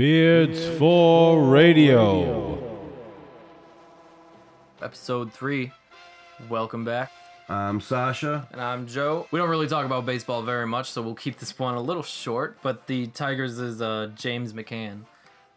[0.00, 2.58] Beards for Radio.
[4.80, 5.72] Episode three.
[6.48, 7.12] Welcome back.
[7.50, 8.48] I'm Sasha.
[8.50, 9.26] And I'm Joe.
[9.30, 12.02] We don't really talk about baseball very much, so we'll keep this one a little
[12.02, 12.56] short.
[12.62, 15.02] But the Tigers' uh, James McCann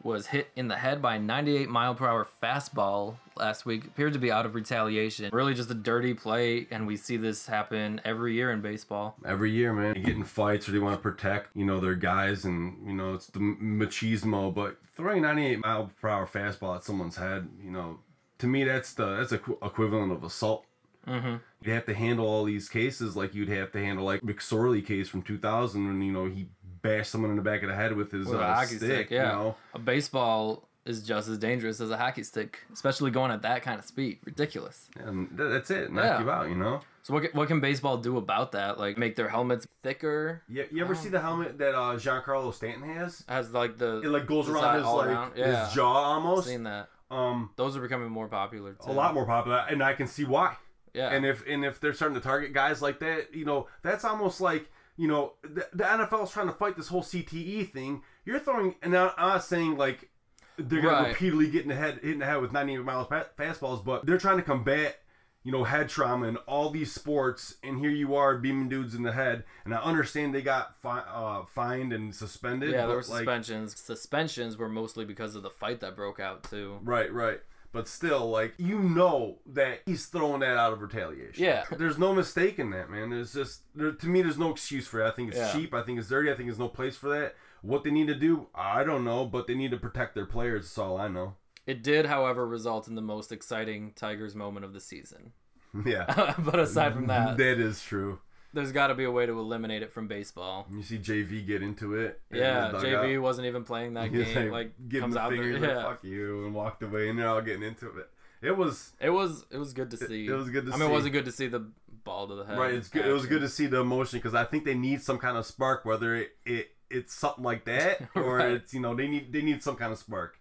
[0.01, 3.85] was hit in the head by a 98 mile per hour fastball last week.
[3.85, 5.29] Appeared to be out of retaliation.
[5.33, 9.15] Really just a dirty play, and we see this happen every year in baseball.
[9.25, 11.95] Every year, man, they get in fights or they want to protect, you know, their
[11.95, 14.53] guys, and you know it's the machismo.
[14.53, 17.99] But throwing 98 mile per hour fastball at someone's head, you know,
[18.39, 20.65] to me that's the that's equ- equivalent of assault.
[21.07, 21.35] Mm-hmm.
[21.65, 25.09] You have to handle all these cases like you'd have to handle like McSorley case
[25.09, 26.47] from 2000 when you know he
[26.81, 28.77] bashed someone in the back of the head with his With a uh, stick.
[28.79, 29.31] stick, You yeah.
[29.31, 29.55] know?
[29.73, 33.79] A baseball is just as dangerous as a hockey stick, especially going at that kind
[33.79, 34.19] of speed.
[34.25, 34.89] Ridiculous.
[34.99, 35.91] And that's it.
[35.91, 36.21] Knock Yeah.
[36.21, 36.49] you out.
[36.49, 36.81] You know.
[37.03, 38.79] So what can, what can baseball do about that?
[38.79, 40.41] Like make their helmets thicker?
[40.47, 43.23] You, you ever see the helmet that uh, Giancarlo Stanton has?
[43.27, 45.33] Has like the It like goes around his like around?
[45.35, 45.65] Yeah.
[45.65, 46.47] his jaw I've almost.
[46.47, 46.89] seen that.
[47.11, 48.89] Um, Those are becoming more popular too.
[48.89, 50.55] a lot more popular, and I can see why.
[50.93, 51.09] Yeah.
[51.09, 54.39] And if and if they're starting to target guys like that, you know, that's almost
[54.41, 58.01] like you know the, the NFL's trying to fight this whole CTE thing.
[58.25, 60.09] You're throwing, and I'm not saying like
[60.57, 61.07] they're gonna Right.
[61.09, 64.05] repeatedly get in the head, hit in the head with 90 mile fa- fastballs, but
[64.05, 64.99] they're trying to combat.
[65.45, 69.03] You know, head trauma in all these sports, and here you are beaming dudes in
[69.03, 69.43] the head.
[69.65, 72.71] And I understand they got fi- uh, fined and suspended.
[72.71, 73.77] yeah, there were like, suspensions.
[73.77, 76.79] Suspensions were mostly because of the fight that broke out too.
[76.81, 77.41] Right, right.
[77.73, 81.43] But still, like you know that he's throwing that out of retaliation.
[81.43, 81.65] Yeah.
[81.77, 83.09] There's no mistake in that, man.
[83.09, 85.07] There's just there, to me, there's no excuse for it.
[85.07, 85.51] I think it's Yeah.
[85.51, 85.73] cheap.
[85.73, 86.31] I think it's dirty.
[86.31, 87.35] I think there's no place for that.
[87.63, 90.65] What they need to do, I don't know, but they need to protect their players.
[90.65, 91.35] That's all I know.
[91.65, 95.31] It did, however, result in the most exciting Tigers moment of the season.
[95.85, 98.19] Yeah, but aside from that, that is true.
[98.53, 100.67] there's got to be a way to eliminate it from baseball.
[100.71, 102.21] You see JV get into it.
[102.31, 104.51] Yeah, JV wasn't even playing that He's game.
[104.51, 105.77] Like, giving comes the out there, yeah.
[105.77, 108.07] like fuck you and walked away, and they're all getting into it.
[108.43, 110.27] It was It was it was good to see.
[110.27, 111.65] it was good to see I mean, it wasn't good to see the
[112.03, 112.59] ball to the head.
[112.59, 113.07] Right, it's good.
[113.07, 115.45] It was good to see the emotion because I think they need some kind of
[115.47, 118.51] spark, whether it, it it's something like that or Right.
[118.53, 120.37] it's you know they need they need some kind of spark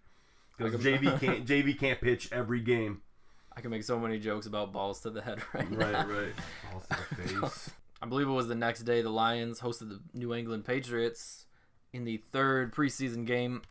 [0.56, 3.02] because JV can't JV can't pitch every game.
[3.54, 6.06] I can make so many jokes about balls to the head right Right, now.
[6.06, 6.32] right.
[6.70, 7.70] Balls to the face.
[8.00, 11.44] I believe it was the next day the Lions hosted the New England Patriots
[11.92, 13.62] in the third preseason game,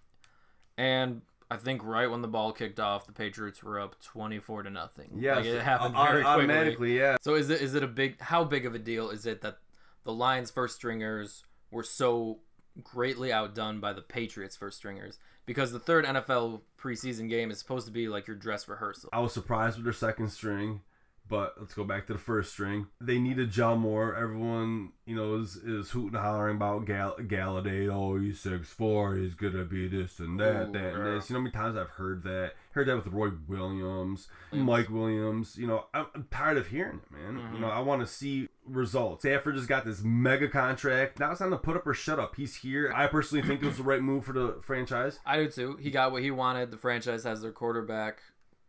[0.77, 4.69] and I think right when the ball kicked off, the Patriots were up twenty-four to
[4.69, 5.09] nothing.
[5.17, 6.29] Yeah, like it happened very quickly.
[6.29, 6.97] automatically.
[6.97, 9.41] Yeah, So is it is it a big how big of a deal is it
[9.41, 9.57] that
[10.03, 12.39] the Lions first stringers were so
[12.83, 15.19] greatly outdone by the Patriots first stringers?
[15.45, 19.09] Because the third NFL preseason game is supposed to be like your dress rehearsal.
[19.11, 20.81] I was surprised with their second string,
[21.31, 22.87] but let's go back to the first string.
[22.99, 24.17] They needed John Moore.
[24.17, 27.89] Everyone, you know, is, is hooting and hollering about Gal- Golladay.
[27.89, 29.15] Oh, he's six four.
[29.15, 31.13] He's gonna be this and that, Ooh, that and yeah.
[31.13, 31.29] this.
[31.29, 32.51] You know how many times I've heard that?
[32.71, 35.55] Heard that with Roy Williams, Mike Williams.
[35.57, 37.41] You know, I'm, I'm tired of hearing it, man.
[37.41, 37.55] Mm-hmm.
[37.55, 39.23] You know, I want to see results.
[39.23, 41.17] Stafford just got this mega contract.
[41.17, 42.35] Now it's time to put up or shut up.
[42.35, 42.91] He's here.
[42.93, 45.19] I personally think it was the right move for the franchise.
[45.25, 45.77] I do too.
[45.79, 46.71] He got what he wanted.
[46.71, 48.19] The franchise has their quarterback,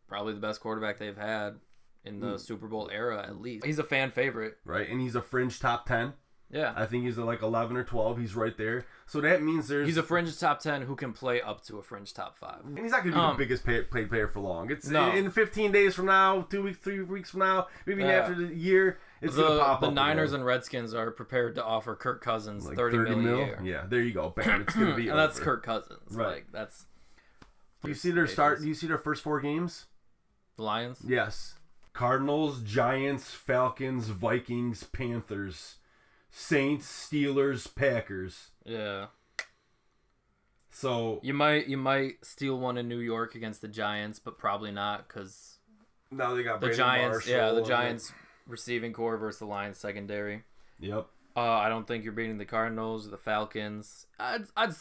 [0.06, 1.56] probably the best quarterback they've had
[2.04, 3.64] in the Super Bowl era at least.
[3.66, 4.58] He's a fan favorite.
[4.64, 6.14] Right, and he's a fringe top ten.
[6.50, 6.74] Yeah.
[6.76, 8.18] I think he's like 11 or 12.
[8.18, 8.84] He's right there.
[9.06, 9.86] So that means there's.
[9.88, 12.66] He's a fringe top 10 who can play up to a fringe top 5.
[12.66, 14.70] and he's not going to be Um, the biggest pay, paid player for long.
[14.70, 15.10] It's No.
[15.12, 18.08] in 15 days from now, two weeks, three weeks from now, maybe Yeah.
[18.10, 19.94] after the year, it's The, pop the up.
[19.94, 23.34] Niners and Redskins are prepared to offer Kirk Cousins like 30 million mil.
[23.36, 23.60] a year.
[23.64, 24.28] Yeah, there you go.
[24.28, 25.08] Bam, it's going to be.
[25.08, 25.41] and that's.
[25.41, 26.14] Kirk Cousins.
[26.14, 26.26] Right.
[26.34, 26.84] Like that's
[27.82, 28.60] Do you see their start?
[28.60, 29.86] Do you see their first four games?
[30.58, 31.00] The Lions.
[31.08, 31.54] Yes.
[31.92, 35.76] Cardinals, Giants, Falcons, Vikings, Panthers,
[36.30, 38.50] Saints, Steelers, Packers.
[38.64, 39.06] Yeah.
[40.70, 44.70] So You might you might steal one in New York against the Giants, but probably
[44.72, 45.58] not because
[46.10, 47.27] now they got the Brandon Giants.
[47.28, 48.12] Yeah, the Giants
[48.47, 50.44] receiving core versus the Lions secondary.
[50.80, 51.06] Yep.
[51.36, 54.06] Uh, I don't think you're beating the Cardinals or the Falcons.
[54.18, 54.74] I'd, I'd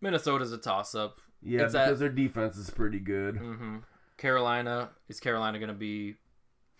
[0.00, 1.20] Minnesota's a toss up.
[1.42, 3.36] Yeah, It's because at- their defense is pretty good.
[3.36, 3.76] hmm
[4.16, 6.16] Carolina is Carolina going to be?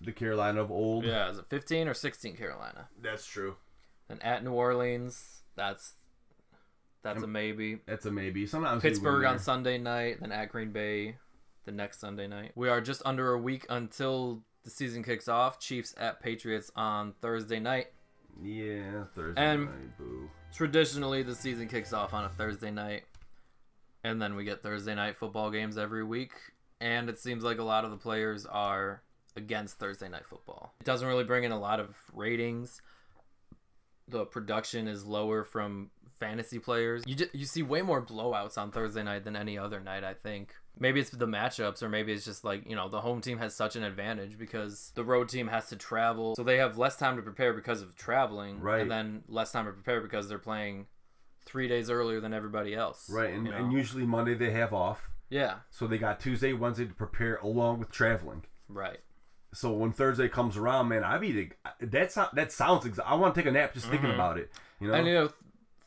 [0.00, 1.04] The Carolina of old.
[1.04, 2.88] Yeah, is it 15 or 16 Carolina?
[3.00, 3.56] That's true.
[4.08, 5.94] And at New Orleans, that's
[7.02, 7.78] that's a maybe.
[7.86, 8.46] That's a maybe.
[8.46, 11.16] Sometimes Pittsburgh on Sunday night, then at Green Bay
[11.64, 12.52] the next Sunday night.
[12.54, 15.58] We are just under a week until the season kicks off.
[15.58, 17.88] Chiefs at Patriots on Thursday night.
[18.42, 19.98] Yeah, Thursday And- night.
[19.98, 20.28] Boo.
[20.52, 23.04] Traditionally, the season kicks off on a Thursday night,
[24.04, 26.32] and then we get Thursday night football games every week.
[26.80, 29.02] And it seems like a lot of the players are
[29.36, 30.74] against Thursday night football.
[30.80, 32.80] It doesn't really bring in a lot of ratings.
[34.08, 37.02] The production is lower from fantasy players.
[37.06, 40.04] You ju- you see way more blowouts on Thursday night than any other night.
[40.04, 43.20] I think maybe it's the matchups, or maybe it's just like you know the home
[43.22, 46.76] team has such an advantage because the road team has to travel, so they have
[46.76, 48.82] less time to prepare because of traveling, Right.
[48.82, 50.86] And then less time to prepare because they're playing
[51.46, 53.58] three days earlier than everybody else, Right, and, you know?
[53.58, 57.80] and usually Monday they have off, yeah, so they got Tuesday, Wednesday to prepare along
[57.80, 58.42] with traveling.
[58.68, 58.98] right.
[59.52, 61.50] So when Thursday comes around, man, I be
[61.80, 62.84] that's not that sounds.
[62.86, 64.14] Exa- I want to take a nap just thinking Mhm.
[64.14, 64.50] about it.
[64.80, 65.30] You know, And you know,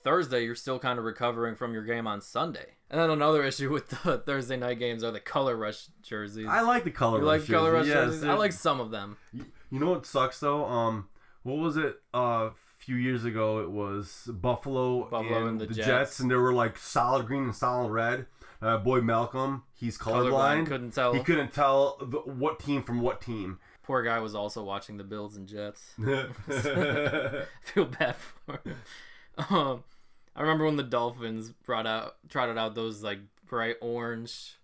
[0.03, 2.75] Thursday you're still kind of recovering from your game on Sunday.
[2.89, 6.47] And then another issue with the Thursday night games are the color rush jerseys.
[6.47, 7.19] I like the color.
[7.19, 7.87] you rush like color rush.
[7.87, 8.23] Yes, jerseys?
[8.23, 9.17] I like some of them.
[9.33, 10.63] You know what sucks though?
[10.63, 11.09] Um,
[11.43, 11.99] what was it?
[12.13, 12.17] Uh,
[12.49, 15.87] a few years ago, it was Buffalo, Buffalo and, and the the Jets.
[15.87, 16.19] Jets.
[16.21, 18.27] and they were like solid green and solid red.
[18.61, 20.65] Uh, boy Malcolm, he's Colorblind, colorblind.
[20.65, 21.13] couldn't tell.
[21.13, 23.59] He couldn't tell the, what team from what team.
[23.83, 25.93] Poor guy was also watching the Bills and Jets.
[27.61, 28.75] feel bad for him.
[29.49, 29.83] Um,
[30.35, 34.57] I remember when the Dolphins brought out trotted out those like bright orange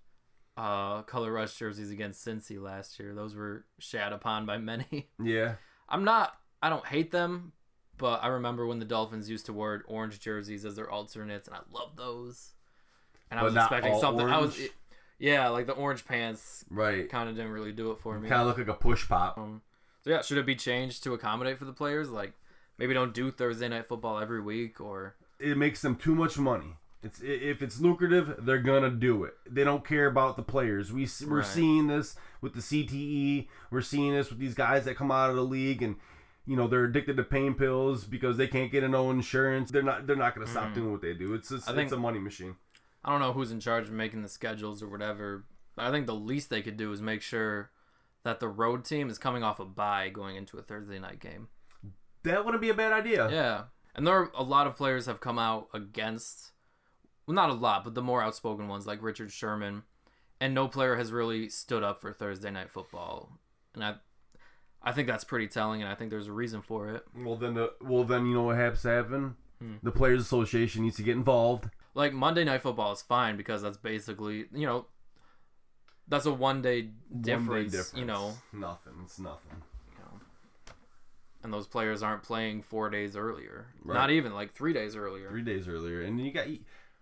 [0.55, 3.13] uh color rush jerseys against Cincy last year.
[3.13, 5.09] Those were shat upon by many.
[5.23, 5.55] yeah,
[5.89, 7.53] I'm not I don't hate them,
[7.97, 11.55] but I remember when the Dolphins used to wear orange jerseys as their alternates and
[11.57, 12.51] I love those.
[13.31, 14.59] And I was expecting something I was
[15.19, 17.09] yeah, like the orange pants right.
[17.09, 18.29] kind of didn't really do it for me.
[18.29, 19.37] Kind of look like a push pop.
[19.37, 19.61] Um,
[20.01, 22.09] so yeah, should it be changed to accommodate for the players?
[22.09, 22.33] Like
[22.77, 26.75] maybe don't do Thursday night football every week or It makes them too much money.
[27.01, 29.33] It's if it's lucrative, they're gonna do it.
[29.49, 30.91] They don't care about the players.
[30.93, 31.45] We we're Right.
[31.45, 33.47] seeing this with the CTE.
[33.71, 35.95] We're seeing this with these guys that come out of the league and
[36.45, 39.71] you know they're addicted to pain pills because they can't get no insurance.
[39.71, 40.75] They're not they're not gonna stop Mhm.
[40.75, 41.33] doing what they do.
[41.33, 42.55] It's just, I think- it's a money machine.
[43.03, 45.45] I don't know who's in charge of making the schedules or whatever.
[45.77, 47.71] I think the least they could do is make sure
[48.23, 51.49] that the road team is coming off a bye going into a Thursday night game.
[52.23, 53.29] That wouldn't be a bad idea.
[53.29, 53.63] Yeah.
[53.95, 56.51] And there are a lot of players have come out against
[57.27, 59.83] well not a lot, but the more outspoken ones like Richard Sherman.
[60.39, 63.39] And no player has really stood up for Thursday night football.
[63.75, 63.95] And I
[64.81, 67.05] I think that's pretty telling and I think there's a reason for it.
[67.15, 69.35] Well then, the, well then you know what has to happen.
[69.59, 69.75] Hmm.
[69.81, 71.69] The players' association needs to get involved.
[71.93, 74.85] Like Monday Night Football is fine because that's basically you know
[76.07, 78.93] that's a one day One difference, you know, nothing.
[79.05, 79.61] It's nothing.
[79.91, 80.19] you know,
[81.43, 83.93] and those players aren't playing four days earlier, Right.
[83.95, 85.29] not even like three days earlier.
[85.29, 86.47] Three days earlier, and you got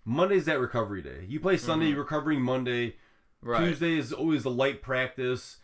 [0.05, 1.25] Monday's that recovery day.
[1.27, 2.87] You play Sunday, recovery Monday.
[2.89, 3.49] Mm-hmm.
[3.49, 3.59] right?
[3.65, 5.57] Tuesday is always the light practice.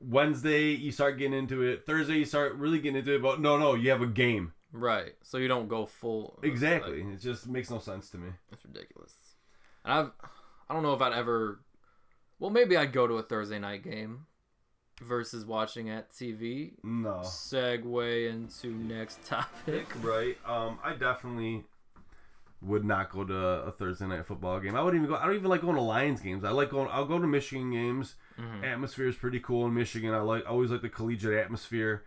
[0.00, 1.86] Wednesday you start getting into it.
[1.86, 3.22] Thursday you start really getting into it.
[3.22, 4.52] But no, no, you have a game.
[4.72, 5.14] Right.
[5.22, 6.38] So you don't go full.
[6.42, 7.02] Exactly.
[7.02, 8.28] like, it just makes no sense to me.
[8.52, 9.14] it's ridiculous.
[9.84, 10.10] And I've,
[10.68, 11.60] I don't know if I'd ever.
[12.38, 14.26] Well, maybe I'd go to a Thursday night game
[15.02, 16.72] versus watching at TV.
[16.82, 17.20] No.
[17.22, 19.86] Segue into next topic.
[20.02, 20.36] Right.
[20.46, 21.64] Um, I definitely
[22.62, 24.74] would not go to a Thursday night football game.
[24.74, 25.20] I wouldn't even go.
[25.20, 26.44] I don't even like going to Lions games.
[26.44, 26.88] I like going.
[26.90, 28.16] I'll go to Michigan games.
[28.38, 28.64] Mhm.
[28.64, 30.12] Atmosphere is pretty cool in Michigan.
[30.12, 30.44] I like.
[30.44, 32.04] I always like the collegiate atmosphere.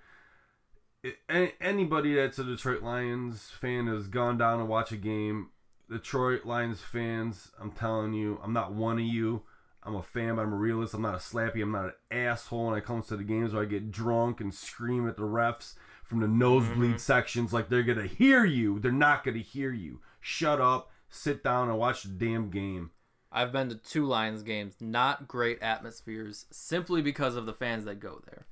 [1.30, 5.50] Any, anybody that's a Detroit Lions fan has gone down and watched a game.
[5.90, 9.44] Detroit Lions fans, I'm telling you, I'm not one of you.
[9.82, 10.94] I'm a fan, but I'm a realist.
[10.94, 11.64] I'm not a slappy.
[11.64, 14.54] I'm not an asshole when it comes to the games where I get drunk and
[14.54, 18.80] scream at the refs from the nosebleed sections like they're gonna hear you.
[18.80, 20.02] They're not gonna hear you.
[20.20, 22.92] Shut up, sit down, and watch the damn game.
[23.32, 28.00] I've been to two Lions games, not great atmospheres, simply because of the fans that
[28.00, 28.48] go there.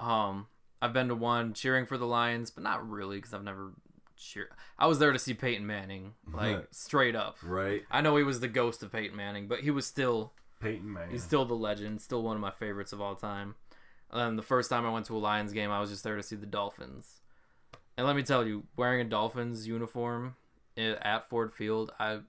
[0.00, 0.46] Um,
[0.80, 3.72] I've been to one cheering for the Lions, but not really because I've never
[4.16, 4.50] cheered.
[4.78, 7.36] I was there to see Peyton Manning, like straight up.
[7.42, 10.92] Right, I know he was the ghost of Peyton Manning, but he was still Peyton
[10.92, 11.10] Manning.
[11.10, 13.54] he's still the legend, still one of my favorites of all time.
[14.10, 16.22] And the first time I went to a Lions game, I was just there to
[16.22, 17.20] see the Dolphins.
[17.96, 20.36] And let me tell you, wearing a Dolphins uniform
[20.76, 22.20] eh, at Ford Field, I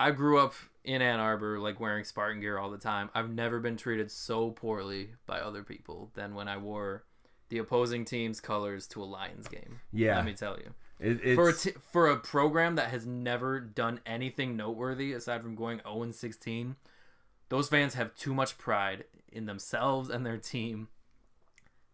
[0.00, 3.10] I grew up in Ann Arbor like wearing Spartan gear all the time.
[3.14, 7.04] I've never been treated so poorly by other people than when I wore
[7.50, 9.80] the opposing team's colors to a Lions game.
[9.92, 13.60] yeah, Let me tell you it, for a t- for a program that has never
[13.60, 16.76] done anything noteworthy aside from going 0 and 16,
[17.50, 20.88] those fans have too much pride in themselves and their team,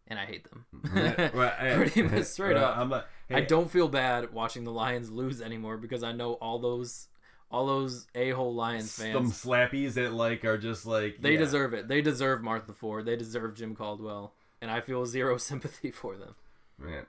[0.06, 0.66] and I hate them.
[0.94, 3.06] Yeah, right, Pretty much straight up.
[3.30, 7.08] I don't feel bad watching the Lions lose anymore because I know all those
[7.50, 9.14] all those a hole Lions fans.
[9.14, 11.38] Some slappies that like are just like They yeah.
[11.38, 11.88] deserve it.
[11.88, 13.06] They deserve Martha Ford.
[13.06, 16.34] They deserve Jim Caldwell, and I feel zero sympathy for them.
[16.78, 17.06] Man,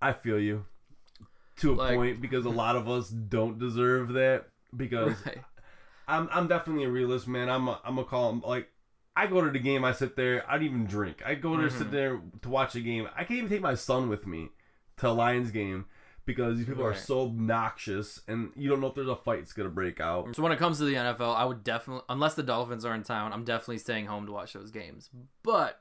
[0.00, 0.64] I feel you
[1.58, 4.46] to a Like- point because a lot of us don't deserve that
[4.76, 5.38] because Right.
[6.08, 7.48] I'm I'm definitely a realist, man.
[7.48, 8.68] I'm a, I'm a call 'em- like
[9.16, 11.22] I go to the game, I sit there, I don't even drink.
[11.24, 11.90] I go there, sit Mhm.
[11.92, 13.08] there to watch a game.
[13.14, 14.48] I can't even take my son with me
[14.96, 15.84] to a Lions game
[16.26, 19.68] because these people are so obnoxious, and you don't know if there's a fight's gonna
[19.68, 20.34] break out.
[20.34, 23.02] So when it comes to the NFL, I would definitely, unless the Dolphins are in
[23.02, 25.10] town, I'm definitely staying home to watch those games.
[25.42, 25.80] But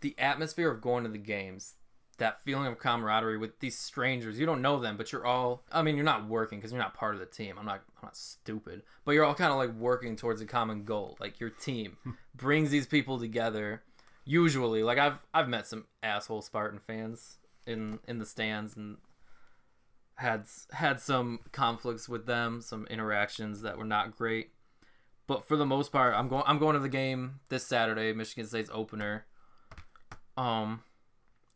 [0.00, 1.74] the atmosphere of going to the games,
[2.18, 5.62] that feeling of camaraderie with these strangers, you don't know them, but you're all.
[5.70, 7.56] I mean, you're not working because you're not part of the team.
[7.58, 7.82] I'm not.
[8.00, 11.16] I'm not stupid, but you're all kind of like working towards a common goal.
[11.20, 11.96] Like your team
[12.34, 13.82] brings these people together.
[14.24, 18.96] Usually, like I've I've met some asshole Spartan fans in in the stands and
[20.20, 24.50] had had some conflicts with them, some interactions that were not great.
[25.26, 28.46] But for the most part, I'm going I'm going to the game this Saturday, Michigan
[28.46, 29.24] State's opener.
[30.36, 30.82] Um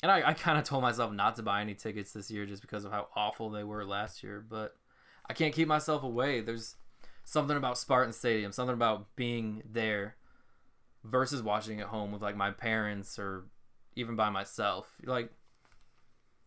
[0.03, 2.63] and I, I kind of told myself not to buy any tickets this year just
[2.63, 4.77] because of how awful they were last year, but
[5.29, 6.41] I can't keep myself away.
[6.41, 6.77] There's
[7.25, 10.17] something about Spartan Stadium, something about being there
[11.03, 13.45] versus watching at home with like my parents or
[13.95, 14.95] even by myself.
[15.05, 15.31] Like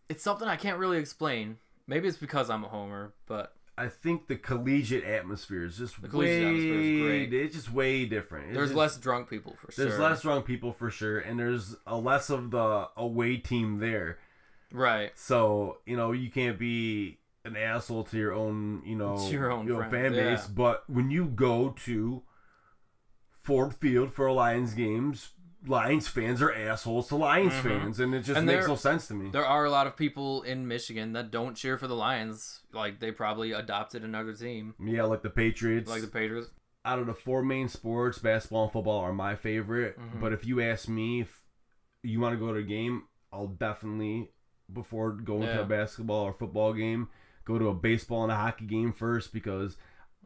[0.08, 1.58] it's something I can't really explain.
[1.88, 6.16] Maybe it's because I'm a homer, but I think the collegiate atmosphere is just The
[6.16, 6.44] way.
[6.44, 7.32] atmosphere is great.
[7.32, 8.48] It's just way different.
[8.48, 9.84] It's there's just- less drunk people for sure.
[9.86, 14.18] There's less drunk people for sure, and there's a less of the away team there.
[14.70, 15.12] right.
[15.18, 19.66] So you know you can't be an asshole to your own, you know, your own
[19.66, 20.40] friends, fan base.
[20.40, 20.46] yeah.
[20.54, 22.22] But when you go to
[23.40, 25.30] Ford Field for Lions games,
[25.66, 28.38] Lions fans are assholes to Lions fans, and it just Mm-hmm.
[28.38, 29.30] And makes they're- no sense to me.
[29.30, 32.60] There are a lot of people in Michigan that don't cheer for the Lions.
[32.72, 35.90] Like they probably adopted another team, Yeah, like the Patriots.
[35.90, 36.50] like the Patriots.
[36.84, 39.98] out of the four main sports, basketball and football are my favorite.
[39.98, 40.20] Mhm.
[40.20, 41.42] But if you ask me if
[42.02, 44.30] you want to go to a game, I'll definitely
[44.72, 47.08] before going to a basketball or football game,
[47.44, 49.76] go to a baseball and a hockey game first because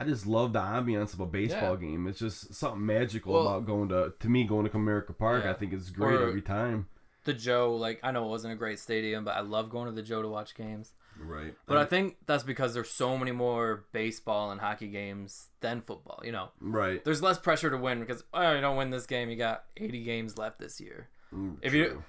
[0.02, 1.88] I just love the ambiance of a baseball Yeah.
[1.88, 2.06] game.
[2.06, 5.44] It's just something magical Well- about going to to me going to Comerica Park.
[5.44, 5.50] Yeah.
[5.50, 6.88] I think it's great Or- every time.
[7.24, 9.92] The Joe, like I know it wasn't a great stadium, but I love going to
[9.92, 10.92] the Joe to watch games.
[11.20, 11.54] Right.
[11.66, 16.20] But I think that's because there's so many more baseball and hockey games than football.
[16.24, 17.04] You know, right.
[17.04, 20.02] there's less pressure to win because oh, you don't win this game, you got 80
[20.02, 21.08] games left this year.
[21.32, 22.02] Mm, If you-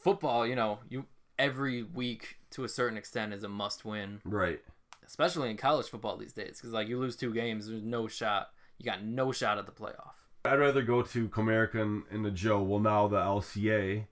[0.00, 1.04] Football, you know, you
[1.38, 4.20] every week to a certain extent is a must win.
[4.24, 4.60] right.
[5.06, 8.50] Especially in college football these days because like you lose two games there's no shot
[8.78, 10.12] you got no shot at the playoff
[10.44, 12.62] I'd rather go to Comerica and, and the Joe.
[12.62, 14.04] Well, now the LCA,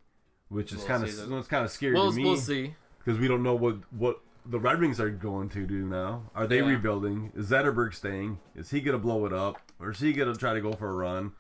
[0.49, 2.25] which is We'll kind of it's kind of scary we'll, to me.
[2.25, 5.87] we'll see because we don't know what what the Red Wings are going to do
[5.87, 6.31] now.
[6.35, 6.67] Are they Yeah.
[6.67, 7.31] rebuilding?
[7.37, 8.41] Is Zetterberg staying?
[8.57, 10.95] Is he gonna blow it up, or is he gonna try to go for a
[10.95, 11.33] run?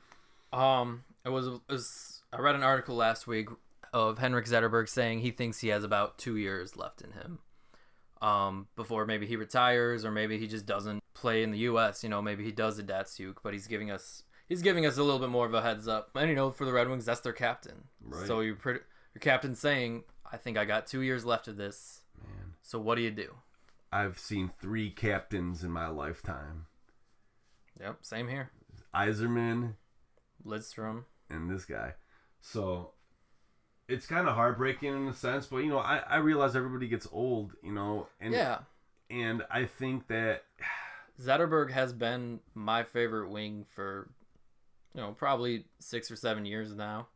[0.52, 3.48] um it was, it was i read an article last week
[3.92, 7.40] of henrik zetterberg saying he thinks he has about two years left in him
[8.24, 12.08] um before maybe he retires or maybe he just doesn't play in the us you
[12.08, 15.18] know maybe he does a datsyuk but he's giving us he's giving us a little
[15.20, 16.10] bit more of a heads up.
[16.14, 17.84] And you know for the red wings that's their captain.
[18.00, 18.26] Right.
[18.26, 18.80] so you're pretty
[19.14, 22.00] your captain's saying i think i got two years left of this.
[22.22, 23.34] Man, so what do you do?
[23.92, 26.66] I've seen three captains in my lifetime:
[27.78, 28.50] yep same here.
[28.94, 29.74] Yzerman
[30.46, 31.04] lidstrom.
[31.28, 31.94] and this guy.
[32.40, 32.92] So
[33.88, 37.08] it's kind of heartbreaking in a sense, but you know, I I realize everybody gets
[37.12, 38.58] old, you know, and yeah
[39.10, 40.44] and I think that
[41.20, 44.10] Zetterberg has been my favorite wing for,
[44.94, 47.08] you know, probably six or seven years now.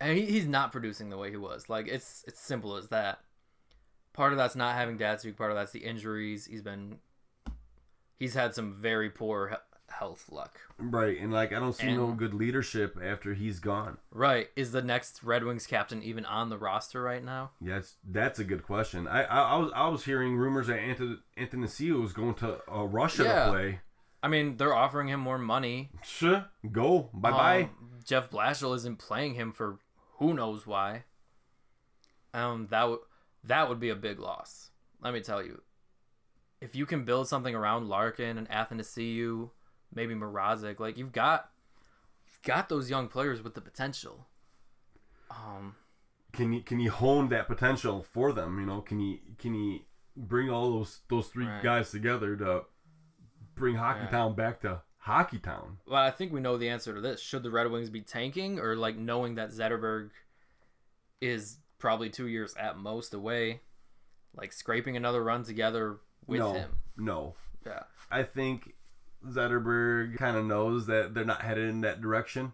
[0.00, 1.68] And he, he's not producing the way he was.
[1.68, 3.20] Like it's it's simple as that.
[4.12, 5.36] Part of that's not having Datsyuk.
[5.36, 6.46] Part of that's the injuries.
[6.46, 6.98] He's been,
[8.16, 9.58] he's had some very poor
[9.98, 10.58] health luck.
[10.78, 13.98] right, and like I don't see no good leadership after he's gone.
[14.10, 14.48] Right?
[14.56, 17.50] Is the next Red Wings captain even on the roster right now?
[17.60, 19.06] Yes, that's a good question.
[19.08, 22.84] I I, I was I was hearing rumors that Anthony Anthony was going to uh,
[22.84, 23.44] Russia Yeah.
[23.46, 23.80] to play.
[24.22, 25.90] I mean, they're offering him more money.
[26.02, 27.62] Sure, go bye bye.
[27.62, 27.70] Um,
[28.04, 29.78] Jeff Blashill isn't playing him for
[30.18, 31.04] who knows why.
[32.32, 33.00] Um, that would
[33.44, 34.70] that would be a big loss.
[35.02, 35.62] Let me tell you.
[36.60, 39.50] If you can build something around Larkin and Athanasiu,
[39.94, 41.50] maybe Mrazek, like you've got,
[42.26, 44.26] you've got those young players with the potential.
[45.30, 45.74] Um,
[46.32, 48.58] can you can you hone that potential for them?
[48.60, 49.80] You know, can you can you
[50.16, 51.62] bring all those those three Right.
[51.62, 52.62] guys together to
[53.54, 54.06] bring Hockey.
[54.10, 55.78] Town back to Hockey Town?
[55.86, 57.20] well, I think we know the answer to this.
[57.20, 60.10] Should the Red Wings be tanking or like knowing that Zetterberg
[61.20, 63.60] is probably two years at most away,
[64.34, 66.70] like scraping another run together with no, him?
[66.96, 67.34] no.
[67.66, 67.84] Yeah.
[68.10, 68.74] I think
[69.28, 72.52] Zetterberg kind of knows that they're not headed in that direction.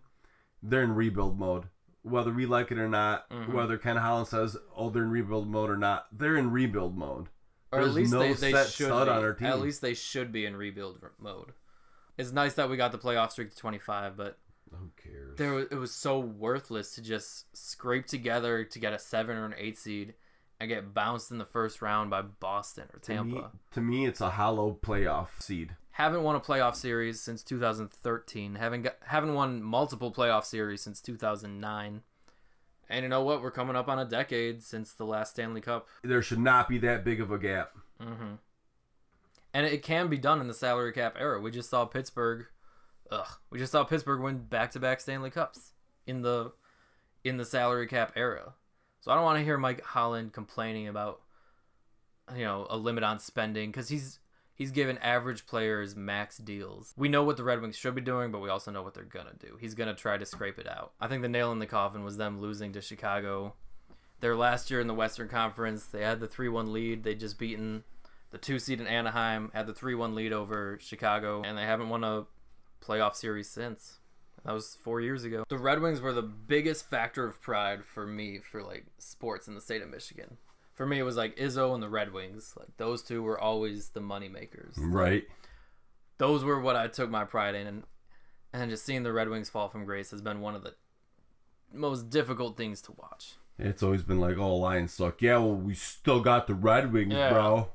[0.63, 1.65] They're in rebuild mode.
[2.03, 3.53] Whether we like it or not, Mhm.
[3.53, 7.29] whether Ken Holland says, "Oh, they're in rebuild mode" or not, they're in rebuild mode.
[7.73, 8.91] Or at There's least no they, they should be.
[8.91, 9.47] on our team.
[9.47, 11.53] At least they should be in rebuild mode.
[12.17, 14.39] It's nice that we got the playoff streak to 25, but
[14.71, 15.37] Who cares?
[15.37, 19.45] there was, it was so worthless to just scrape together to get a 7 or
[19.45, 20.15] an 8 seed
[20.59, 23.51] and get bounced in the first round by Boston or To me, Tampa.
[23.73, 25.77] to me, it's a hollow playoff seed.
[26.01, 28.55] Haven't won a playoff series since 2013.
[28.55, 32.01] Haven't got, haven't won multiple playoff series since 2009.
[32.89, 33.43] And you know what?
[33.43, 35.87] We're coming up on a decade since the last Stanley Cup.
[36.03, 37.77] There should not be that big of a gap.
[38.03, 38.37] Mm-hmm.
[39.53, 41.39] And it can be done in the salary cap era.
[41.39, 42.47] We just saw Pittsburgh.
[43.11, 43.29] Ugh.
[43.51, 45.73] We just saw Pittsburgh win back-to-back Stanley Cups
[46.07, 46.53] in the
[47.25, 48.55] in the salary cap era.
[49.03, 51.21] So I don't want to hear Mike Holland complaining about
[52.35, 54.19] you know a limit on spending because he's
[54.61, 56.93] he's given average players max deals.
[56.95, 59.05] We know what the Red Wings should be doing, but we also know what they're
[59.05, 59.57] gonna do.
[59.59, 60.93] He's gonna try to scrape it out.
[61.01, 63.55] I think the nail in the coffin was them losing to Chicago.
[64.21, 67.05] Their last year in the Western Conference, they had the three-one lead.
[67.05, 67.85] They just beaten
[68.33, 72.05] the two seed in Anaheim, had the three-one lead over Chicago, and they haven't won
[72.05, 72.27] a
[72.85, 73.99] playoff series since.
[74.45, 75.45] That was four years ago.
[75.49, 79.55] The Red Wings were the biggest factor of pride for me for like sports in
[79.55, 80.37] the state of Michigan.
[80.81, 82.55] For me, it was like Izzo and the Red Wings.
[82.59, 84.79] Like those two were always the money makers.
[84.79, 85.25] Right.
[86.17, 87.83] Those were what I took my pride in, and
[88.55, 90.73] and just seeing the Red Wings fall from grace has been one of the
[91.71, 93.35] most difficult things to watch.
[93.59, 95.21] It's always been like, oh, Lions suck.
[95.21, 97.29] Yeah, well, we still got the Red Wings, Yeah.
[97.29, 97.69] bro.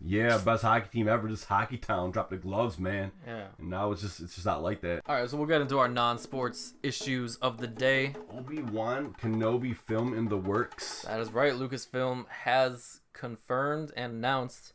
[0.00, 1.28] Yeah, best hockey team ever.
[1.28, 2.12] Just Hockey Town.
[2.12, 3.10] Drop the gloves, man.
[3.26, 3.46] Yeah.
[3.58, 5.02] And now it's just it's just not like that.
[5.06, 8.14] All right, so we'll get into our non-sports issues of the day.
[8.36, 11.02] Obi Wan Kenobi film in the works.
[11.02, 11.52] That is right.
[11.52, 14.72] Lucasfilm has confirmed and announced.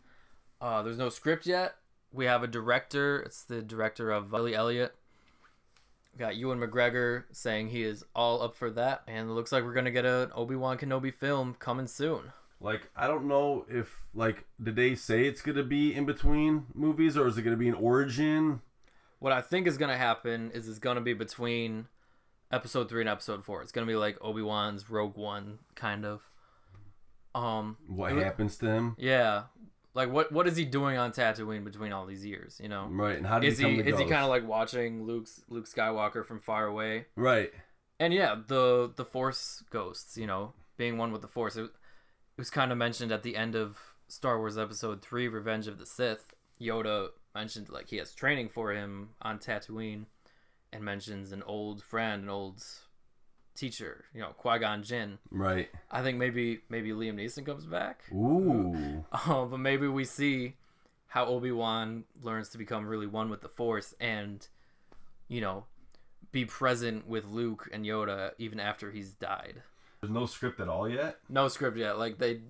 [0.60, 1.76] Uh, there's no script yet.
[2.12, 3.22] We have a director.
[3.22, 4.94] It's the director of Billy Elliot.
[6.14, 9.64] We got Ewan McGregor saying he is all up for that, and it looks like
[9.64, 12.34] we're gonna get an Obi Wan Kenobi film coming soon.
[12.64, 17.18] Like I don't know if like did they say it's gonna be in between movies
[17.18, 18.62] or is it gonna be an origin?
[19.20, 21.88] What I think is gonna happen is it's gonna be between
[22.52, 23.62] episode three and episode four.
[23.62, 26.22] It's gonna be like Obi Wan's Rogue One kind of.
[27.36, 28.96] Um, What happens to him?
[28.98, 29.44] yeah,
[29.96, 32.60] like what what is he doing on Tatooine between all these years?
[32.64, 35.06] You know, Right, and how did is he he is he kind of like watching
[35.06, 37.08] Luke's Luke Skywalker from far away?
[37.16, 37.52] right?
[38.00, 41.56] And yeah, the the Force ghosts, you know, being one with the Force.
[41.58, 41.72] It,
[42.38, 45.78] it was kind of mentioned at the end of Star Wars Episode Three: Revenge of
[45.78, 46.34] the Sith.
[46.62, 50.06] Yoda mentioned like he has training for him on Tatooine,
[50.72, 52.64] and mentions an old friend, an old
[53.56, 55.20] teacher, you know, Qui Gon Jinn.
[55.32, 55.70] Right.
[55.92, 58.04] I think maybe maybe Liam Neeson comes back.
[58.12, 59.06] Ooh.
[59.26, 60.56] Um, but maybe we see
[61.08, 64.46] how Obi Wan learns to become really one with the Force and,
[65.28, 65.66] you know,
[66.32, 69.62] be present with Luke and Yoda even after he's died.
[70.04, 71.18] There's no script at all yet.
[71.30, 71.98] No script yet.
[71.98, 72.42] Like they,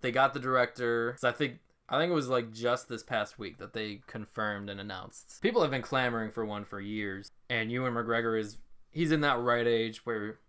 [0.00, 1.12] they got the director.
[1.12, 4.68] 'cause I think I think it was like just this past week that they confirmed
[4.68, 5.40] and announced.
[5.40, 8.58] People have been clamoring for one for years, and Ewan McGregor is
[8.90, 10.40] he's in that right age where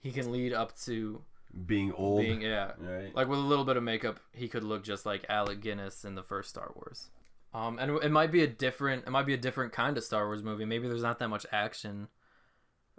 [0.00, 1.22] he can lead up to
[1.66, 2.20] Being old.
[2.22, 3.14] being yeah right.
[3.14, 6.16] like with a little bit of makeup, he could look just like Alec Guinness in
[6.16, 7.10] the first Star Wars.
[7.54, 10.26] Um, and it might be a different, it might be a different kind of Star
[10.26, 10.64] Wars movie.
[10.66, 12.08] Maybe there's not that much action,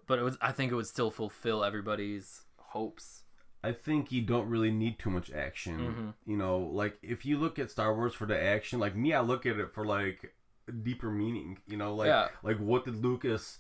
[0.08, 0.38] but it was.
[0.42, 3.24] I think it would still fulfill everybody's hopes.
[3.64, 5.78] I think you don't really need too much action.
[5.80, 6.14] Mhm.
[6.32, 9.20] You know, like if you look at Star Wars for the action, like me, I
[9.22, 10.34] look at it for like
[10.84, 11.60] deeper meaning.
[11.68, 12.30] You know, like Yeah.
[12.44, 13.60] like what did Lucas,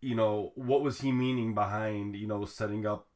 [0.00, 3.06] you know, what was he meaning behind you know setting up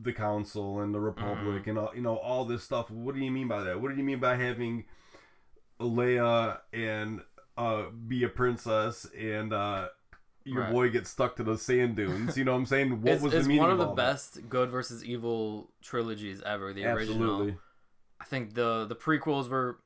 [0.00, 2.90] the council and the republic and all you know all this stuff?
[2.90, 3.80] What do you mean by that?
[3.80, 4.84] What do you mean by having
[5.80, 7.20] Leia and
[7.56, 9.88] uh be a princess and uh
[10.44, 10.72] your Right.
[10.72, 12.36] boy gets stuck to the sand dunes?
[12.36, 13.02] You know what I'm saying?
[13.02, 14.02] What it's was it's the meaning of one of the all that?
[14.12, 16.72] best good versus evil trilogies ever.
[16.72, 17.22] The original.
[17.22, 17.56] Absolutely.
[18.20, 19.78] I think the the prequels were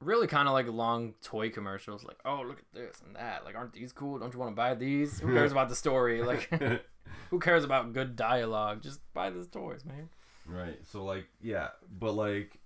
[0.00, 2.04] really kind of like long toy commercials.
[2.04, 3.44] Like, oh, look at this and that.
[3.44, 4.18] Like, aren't these cool?
[4.18, 5.20] Don't you want to buy these?
[5.20, 6.22] Who cares about the story?
[6.26, 6.50] Like,
[7.30, 8.82] who cares about good dialogue?
[8.82, 10.08] Just buy these toys, man.
[10.46, 10.78] Right.
[10.84, 12.58] So like yeah, but like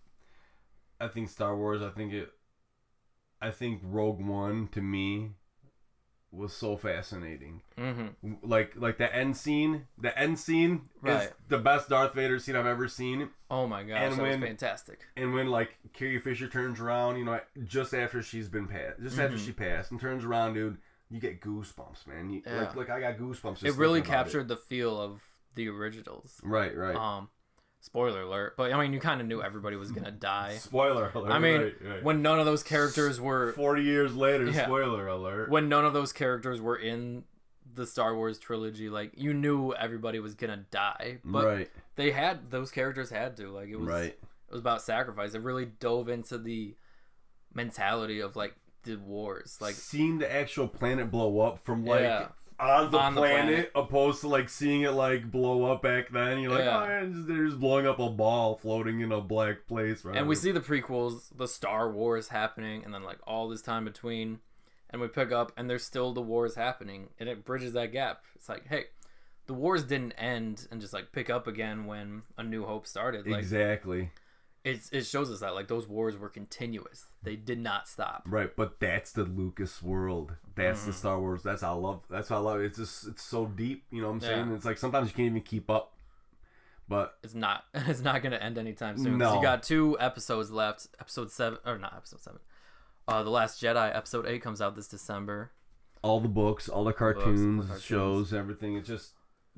[1.01, 2.31] I think Star Wars, I think it
[3.41, 5.33] I think Rogue One to me
[6.33, 7.63] was so fascinating.
[7.79, 8.35] Mm-hmm.
[8.43, 12.67] Like like the end scene, the end scene is the best Darth Vader scene I've
[12.67, 13.31] ever seen.
[13.51, 15.01] Oh my gosh, And when- was fantastic.
[15.17, 19.19] And when like Carrie Fisher turns around, you know, just after she's been passed, just
[19.19, 19.45] after Mhm.
[19.47, 22.29] she passed and turns around, dude, you get goosebumps, man.
[22.31, 22.59] You, Yeah.
[22.61, 23.61] Like like I got goosebumps.
[23.61, 25.23] Just It really captured the feel of
[25.55, 26.41] the originals.
[26.43, 26.97] Right, right.
[26.97, 27.31] Um,
[27.87, 30.57] spoiler alert, but I mean, you kind of knew everybody was gonna die.
[30.59, 31.31] Spoiler alert.
[31.31, 32.03] I mean, right, right.
[32.03, 34.65] when none of those characters were forty years later, Yeah.
[34.65, 35.49] spoiler alert.
[35.51, 37.25] when none of those characters were in
[37.75, 42.51] the Star Wars trilogy, like you knew everybody was gonna die, but right, they had
[42.51, 44.15] those characters had to like it was right.
[44.15, 45.35] it was about sacrifice.
[45.35, 46.75] It really dove into the
[47.55, 52.29] mentality of like the wars, like seeing the actual planet blow up from like Yeah.
[52.59, 56.39] On the, On the planet, opposed to like seeing it like blow up back then.
[56.41, 56.83] You're like, Yeah.
[56.83, 60.17] oh, yeah, just- they're just blowing up a ball floating in a black place, right?
[60.17, 63.85] And we see the prequels, the Star Wars happening, and then like all this time
[63.85, 64.39] between,
[64.91, 68.23] and we pick up, and there's still the wars happening, and it bridges that gap.
[68.35, 68.85] It's like, hey,
[69.47, 73.27] the wars didn't end and just like pick up again when A New Hope started.
[73.27, 74.11] Like exactly
[74.67, 77.07] it's it shows us that like those wars were continuous.
[77.23, 78.25] They did not stop.
[78.27, 80.35] right, but that's the Lucas world.
[80.55, 80.91] That's Mm-hmm.
[80.91, 81.43] the Star Wars.
[81.43, 82.03] That's how I love.
[82.11, 82.61] That's how I love.
[82.61, 82.67] It.
[82.67, 83.85] It's just it's so deep.
[83.91, 84.49] You know what I'm saying?
[84.51, 84.55] Yeah.
[84.57, 85.93] It's like sometimes you can't even keep up.
[86.89, 87.65] But It's not.
[87.75, 89.35] It's not gonna end anytime soon No.
[89.37, 90.87] You got two episodes left.
[91.01, 92.41] Episode seven, or not episode seven.
[93.09, 93.95] Uh, the Last Jedi.
[93.97, 95.51] Episode eight comes out this December.
[96.03, 97.83] all the books, all the all the cartoons, cartoons.
[97.85, 98.77] shows, everything.
[98.77, 99.13] It's just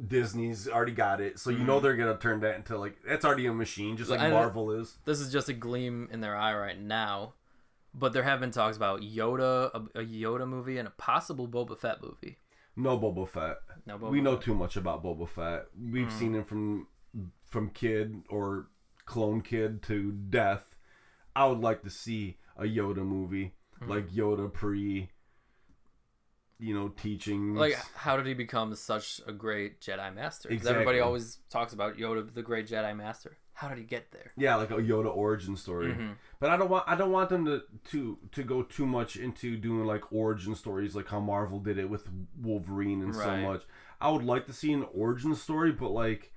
[0.05, 1.67] Disney's already got it, so you Mm-hmm.
[1.67, 4.71] know they're gonna turn that into like that's already a machine, just like And- Marvel
[4.71, 4.97] is.
[5.05, 7.35] this is just a gleam in their eye right now.
[7.95, 11.77] But there have been talks about Yoda, a, a Yoda movie, and a possible Boba
[11.79, 12.39] Fett movie.
[12.77, 13.57] No Boba Fett.
[13.87, 15.65] No Boba we know too much about Boba Fett.
[15.77, 16.19] We've Mm.
[16.19, 16.87] seen him from
[17.45, 18.69] from kid or
[19.07, 20.77] clone kid to death.
[21.35, 23.89] I would like to see a Yoda movie, Mm.
[23.89, 25.09] like Yoda pre,
[26.59, 27.55] you know, teaching.
[27.55, 30.49] Like, how did he become such a great Jedi Master?
[30.49, 33.37] Because everybody always talks about Yoda, the great Jedi Master.
[33.55, 34.33] How did he get there?
[34.37, 35.93] yeah, like a Yoda origin story.
[35.93, 36.15] Mhm.
[36.39, 39.57] But I don't want I don't want them to to to go too much into
[39.57, 42.09] doing like origin stories like how Marvel did it with
[42.41, 43.63] Wolverine and so much.
[44.01, 46.33] I would like to see an origin story, but like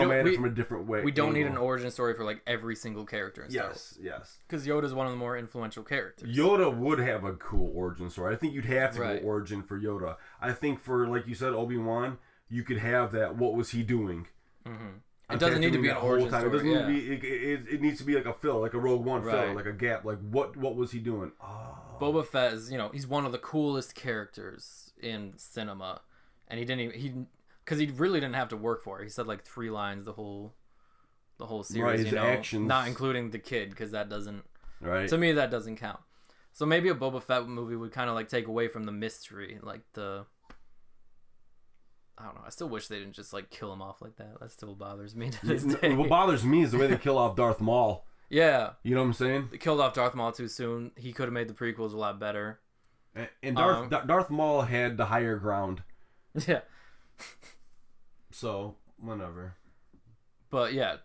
[0.00, 1.02] come at we- it from a different way.
[1.02, 3.98] We don't need an origin story for like every single character in Star Wars.
[4.00, 4.38] Yes, yes.
[4.46, 6.34] Because Yoda's one of the more influential characters.
[6.36, 8.34] Yoda would have a cool origin story.
[8.34, 9.20] I think you'd have to Right.
[9.22, 10.16] go origin for Yoda.
[10.40, 13.36] I think for like you said, Obi Wan, you could have that.
[13.36, 14.26] What was he doing?
[14.66, 14.98] Mm-hmm.
[15.30, 16.50] It doesn't need to be an origin It story.
[16.52, 16.88] doesn't Yeah.
[16.88, 17.28] need to be.
[17.28, 19.54] It, it, it needs to be like a fill, like a Rogue One Right.
[19.56, 20.04] like a gap.
[20.04, 21.32] Like what what was he doing?
[21.40, 26.02] Oh, Boba Fett is, you know, he's one of the coolest characters in cinema,
[26.48, 27.14] and he didn't even he
[27.64, 29.04] because he really didn't have to work for it.
[29.04, 30.54] He said like three lines the whole
[31.38, 32.66] the whole series, Right, his you know, actions.
[32.68, 34.44] not including the kid because that doesn't
[34.80, 35.08] right.
[35.08, 36.00] to me that doesn't count.
[36.52, 39.58] So maybe a Boba Fett movie would kind of like take away from the mystery,
[39.62, 40.26] like the.
[42.18, 42.42] I don't know.
[42.46, 44.38] I still wish they didn't just like kill him off like that.
[44.40, 45.94] That still bothers me to this day.
[45.94, 48.04] what bothers me is the way they kill off Darth Maul.
[48.28, 49.48] yeah, You know what I'm saying?
[49.50, 50.92] they killed off Darth Maul too soon.
[50.96, 52.60] He could have made the prequels a lot better.
[53.14, 55.82] And- And Darth Um, Darth Maul had the higher ground,
[56.46, 56.60] Yeah,
[58.30, 59.54] so whenever.
[60.50, 60.96] But yeah,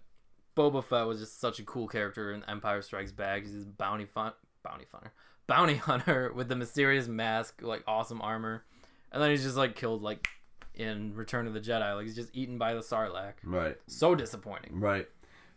[0.56, 3.44] Boba Fett was just such a cool character in Empire Strikes Back.
[3.44, 5.12] He's this bounty fun, bounty funner,
[5.48, 8.66] bounty hunter with the mysterious mask, like awesome armor,
[9.12, 10.28] and then he's just like killed like
[10.76, 11.96] in Return of the Jedi.
[11.96, 13.34] Like he's just eaten by the Sarlacc.
[13.44, 14.80] Right, So disappointing.
[14.80, 15.08] right.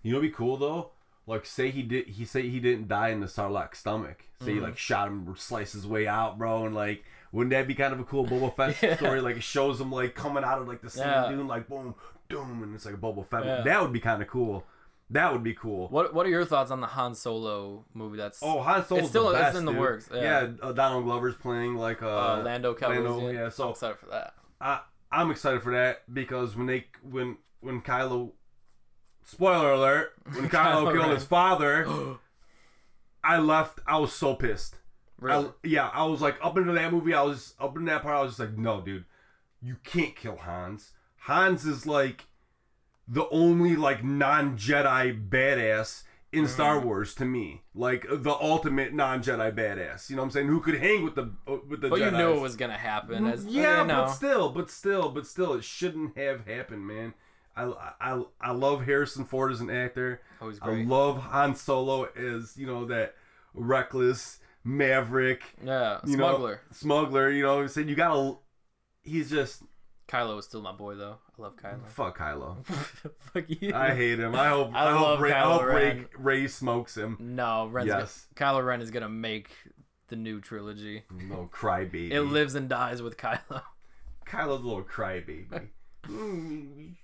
[0.03, 0.93] You know, what'd be cool though.
[1.27, 2.07] Like, say he did.
[2.09, 4.25] He say he didn't die in the Sarlacc stomach.
[4.41, 4.55] Say Mm-hmm.
[4.55, 7.05] he like shot him, sliced his way out, bro, and like.
[7.33, 8.97] Wouldn't that be kind of a cool Boba Fett Yeah.
[8.97, 9.21] story?
[9.21, 11.37] Like it shows him like coming out of like the sand Yeah.
[11.37, 11.95] dune, like boom,
[12.29, 13.45] doom, and it's like a Boba Fett.
[13.45, 13.61] Yeah.
[13.63, 14.65] That would be kind of cool.
[15.11, 15.87] That would be cool.
[15.91, 18.17] What What are your thoughts on the Han Solo movie?
[18.17, 19.01] That's Oh, Han Solo.
[19.03, 20.23] It's still- the it's best, in the works, yeah.
[20.23, 23.33] Yeah, uh, Donald Glover's playing like uh, uh, Lando Calrissian.
[23.33, 24.35] yeah, so I'm excited for that.
[24.61, 24.81] I
[25.13, 28.33] I'm excited for that because when they when when Kylo,
[29.25, 31.11] spoiler alert, when Kylo killed Ren.
[31.15, 31.87] his father,
[33.25, 33.81] I left.
[33.87, 34.77] I was so pissed.
[35.19, 35.47] Really?
[35.47, 37.13] I, yeah, I was like up into that movie.
[37.15, 38.17] I was up in that part.
[38.17, 39.05] I was just like, no, dude,
[39.61, 40.93] you can't kill Hans.
[41.19, 42.25] Hans is like
[43.07, 46.53] the only like non Jedi badass in Mm-hmm.
[46.53, 47.63] Star Wars to me.
[47.75, 50.09] Like the ultimate non Jedi badass.
[50.09, 50.47] You know what I'm saying?
[50.47, 51.33] Who could hang with the
[51.69, 53.27] with the but you knew it was gonna happen.
[53.27, 54.05] As, Yeah, you know.
[54.05, 57.13] but still, but still, but still, it shouldn't have happened, man.
[57.57, 60.23] I, I, I love Harrison Ford as an actor.
[60.41, 60.87] Oh, he's great.
[60.87, 63.15] I love Han Solo as you know that
[63.55, 66.51] reckless maverick, yeah, smuggler.
[66.51, 67.31] You know, smuggler.
[67.31, 68.37] You know, said you gotta.
[69.03, 69.63] He's just
[70.11, 71.19] Kylo is still my boy though.
[71.39, 71.87] I love Kylo.
[71.87, 72.67] fuck Kylo.
[73.33, 73.73] Fuck you.
[73.75, 74.35] I hate him.
[74.35, 74.75] I hope.
[74.75, 77.17] I I, hope, Rey, I hope Rey, Rey smokes him.
[77.21, 78.27] No, Ren's Yes.
[78.35, 79.51] gonna, Kylo Ren is gonna make
[80.09, 81.05] the new trilogy.
[81.11, 82.11] No crybaby.
[82.11, 83.63] It lives and dies with Kylo.
[84.27, 85.69] Kylo's a little crybaby.
[86.05, 86.95] Mm.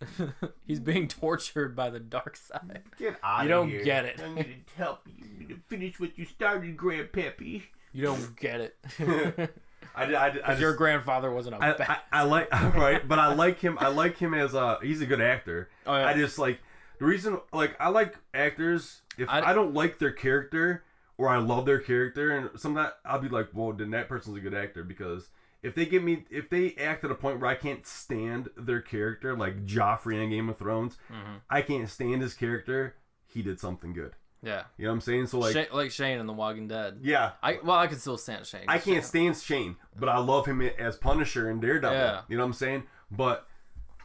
[0.67, 2.83] He's being tortured by the dark side.
[2.99, 4.21] Get out You don't get it.
[4.23, 7.63] I need to help you to finish what you started, Grandpappy.
[7.93, 8.77] You don't get it.
[9.95, 11.89] I, I, I, I just, Your grandfather wasn't a I, bad.
[11.89, 13.79] I, I like right, but I like him.
[13.81, 14.79] I like him as a.
[14.83, 15.71] He's a good actor.
[15.87, 16.09] Oh, yeah.
[16.09, 16.59] I just like
[16.99, 17.41] the reason.
[17.53, 19.01] Like I like actors.
[19.17, 20.85] If I- I, don't like their character
[21.17, 24.41] or I love their character, and sometimes I'll be like, well, then that person's a
[24.41, 25.29] good actor because
[25.67, 28.81] if they give me, if they act at a point where I can't stand their
[28.81, 31.41] character, like Joffrey in Game of Thrones, Mhm.
[31.51, 32.97] I can't stand his character.
[33.27, 34.15] He did something good.
[34.43, 34.65] Yeah.
[34.77, 35.27] You know what I'm saying?
[35.27, 36.99] So like, Shane, like Shane in The Walking Dead.
[37.03, 38.65] yeah, I well, I can still stand Shane.
[38.69, 41.97] I can't stand Shane, but I love him as Punisher and Daredevil.
[41.97, 42.23] Yeah.
[42.29, 42.85] You know what I'm saying?
[43.11, 43.47] But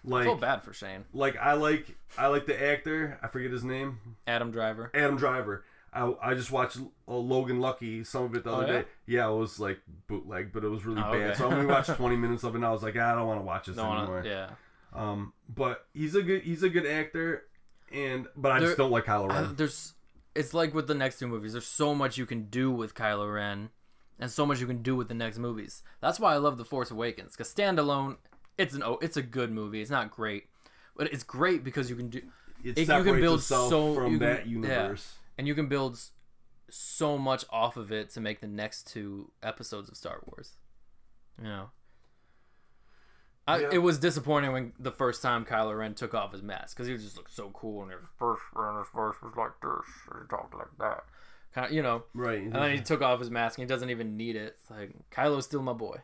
[0.04, 1.06] I like, feel bad for Shane.
[1.14, 3.20] like I like I like the actor.
[3.22, 4.00] I forget his name.
[4.26, 4.90] Adam Driver.
[4.96, 5.64] Adam Driver.
[5.94, 8.80] I, I just watched uh, Logan Lucky, some of it the Oh, other yeah?
[8.82, 8.88] day.
[9.08, 11.22] Yeah, it was like bootleg, but it was really Oh, bad.
[11.32, 11.38] okay.
[11.38, 13.28] So I only watched 20 minutes of it, and I was like, ah, I don't
[13.28, 14.18] want to watch this Don't anymore.
[14.18, 14.50] wanna, yeah.
[14.94, 17.44] Um, but he's a good he's a good actor,
[17.94, 19.56] and but I There- just don't like Kylo I- Ren.
[19.58, 19.94] there's
[20.34, 23.34] it's like with the next two movies there's so much you can do with kylo
[23.34, 23.70] ren
[24.18, 26.64] and so much you can do with the next movies that's why i love the
[26.64, 28.16] force awakens because standalone
[28.58, 30.46] it's an oh it's a good movie it's not great
[30.96, 32.20] but it's great because you can do
[32.64, 34.96] It, it- you can build so- from you can- that yeah.
[35.42, 36.00] And you can build
[36.70, 40.52] so much off of it to make the next two episodes of star wars
[41.40, 41.72] you know
[43.48, 43.70] I, Yeah.
[43.74, 46.96] It was disappointing when the first time Kylo Ren took off his mask because he
[46.96, 50.28] just looked so cool and his first and his voice was like this and he
[50.30, 51.04] talked like that,
[51.52, 52.04] kind of you know.
[52.14, 52.44] Right.
[52.44, 54.58] And then he took off his mask and he doesn't even need it.
[54.60, 55.98] It's like Kylo's still my boy.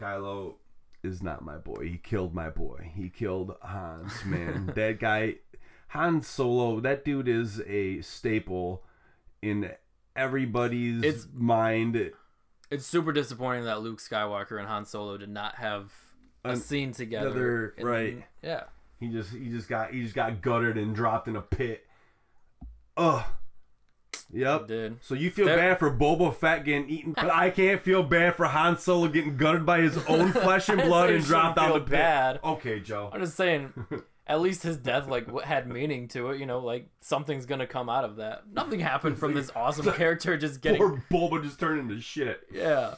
[0.00, 0.54] Kylo
[1.02, 1.88] is not my boy.
[1.88, 2.90] He killed my boy.
[2.94, 4.72] He killed Hans, man.
[4.74, 5.36] that guy,
[5.90, 8.82] Han Solo, that dude is a staple
[9.42, 9.70] in
[10.16, 12.12] everybody's It's- mind.
[12.70, 15.92] It's super disappointing that Luke Skywalker and Han Solo did not have
[16.44, 17.74] a An- scene together.
[17.76, 18.24] another- right.
[18.42, 18.64] Yeah.
[19.00, 21.86] He just he just got he just got gutted and dropped in a pit.
[22.96, 23.24] Ugh.
[24.32, 24.68] Yep.
[24.68, 24.98] Did.
[25.02, 28.36] So you feel That- bad for Boba Fett getting eaten, but I can't feel bad
[28.36, 31.80] for Han Solo getting gutted by his own flesh and blood and dropped down the
[31.80, 31.90] pit.
[31.90, 32.40] bad.
[32.44, 33.10] Okay, Joe.
[33.12, 33.72] I'm just saying,
[34.30, 36.40] at least his death like had meaning to it.
[36.40, 38.44] You know, like something's gonna come out of that.
[38.50, 42.40] Nothing happened from this awesome character just getting Poor Boba just turned into shit.
[42.52, 42.94] Yeah.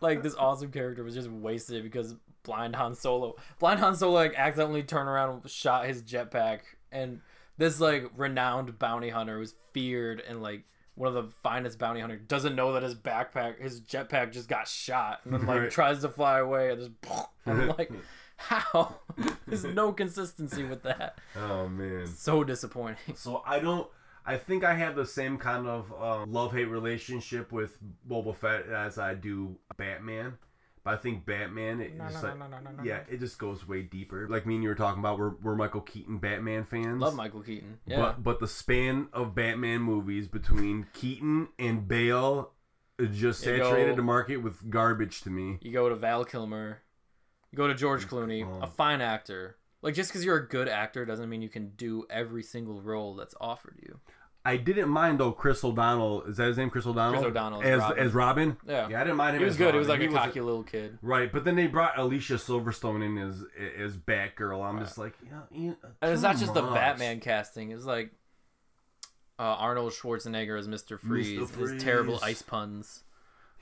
[0.00, 3.34] Like this awesome character was just wasted because blind Han Solo.
[3.58, 6.60] Blind Han Solo like accidentally turned around and shot his jetpack
[6.92, 7.20] and
[7.56, 10.64] this like renowned bounty hunter who's feared and like
[10.96, 14.68] one of the finest bounty hunter doesn't know that his backpack his jetpack just got
[14.68, 15.70] shot and then like Right.
[15.70, 16.90] tries to fly away and just
[17.46, 17.90] I'm like
[18.36, 18.96] how?
[19.46, 21.18] There's no consistency with that.
[21.36, 22.06] Oh man.
[22.06, 23.16] So disappointing.
[23.16, 23.88] So I don't.
[24.26, 27.76] I think I have the same kind of uh, love hate relationship with
[28.08, 30.38] Boba Fett as I do Batman.
[30.82, 32.34] But I think Batman, it just like,
[32.84, 34.28] yeah, it just goes way deeper.
[34.28, 37.00] Like me and you were talking about, we're, we're Michael Keaton Batman fans.
[37.00, 37.78] Love Michael Keaton.
[37.86, 37.96] Yeah.
[37.96, 42.50] But but the span of Batman movies between Keaton and Bale
[43.12, 45.58] just saturated go- the market with garbage to me.
[45.62, 46.82] You go to Val Kilmer.
[47.54, 49.54] You go to George Clooney, a fine actor.
[49.80, 53.14] Like just because you're a good actor doesn't mean you can do every single role
[53.14, 54.00] that's offered you.
[54.44, 55.30] I didn't mind though.
[55.30, 56.68] Chris O'Donnell is that his name?
[56.68, 57.20] Chris O'Donnell.
[57.20, 57.98] Chris O'Donnell as as Robin.
[57.98, 58.56] as Robin.
[58.66, 58.88] Yeah.
[58.88, 59.42] yeah, I didn't mind him.
[59.42, 59.74] He was as good.
[59.74, 60.12] He was Robin.
[60.12, 60.98] like a cocky little kid.
[61.00, 63.44] Right, but then they brought Alicia Silverstone in as
[63.78, 64.68] as Batgirl.
[64.68, 66.62] I'm just like, yeah, you, And it's not too just the.
[66.62, 67.70] Batman casting.
[67.70, 68.10] It's like
[69.38, 70.98] uh, Arnold Schwarzenegger as Mr.
[70.98, 73.04] Freeze, his terrible ice puns.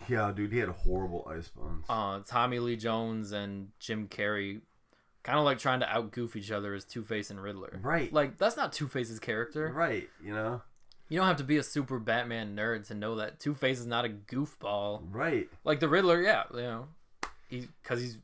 [0.09, 1.85] Yeah, dude, he had horrible ice buns.
[1.89, 4.61] Uh, Tommy Lee Jones and Jim Carrey,
[5.23, 7.79] kind of like trying to outgoof each other as Two Face and Riddler.
[7.83, 8.13] Right.
[8.13, 9.73] Like that's not Two Face's character.
[9.75, 10.63] right, you know,
[11.09, 13.87] You don't have to be a super Batman nerd to know that Two Face is
[13.87, 15.03] not a goofball.
[15.11, 15.49] right.
[15.65, 16.87] Like the Riddler, yeah, you know,
[17.49, 18.19] he because he's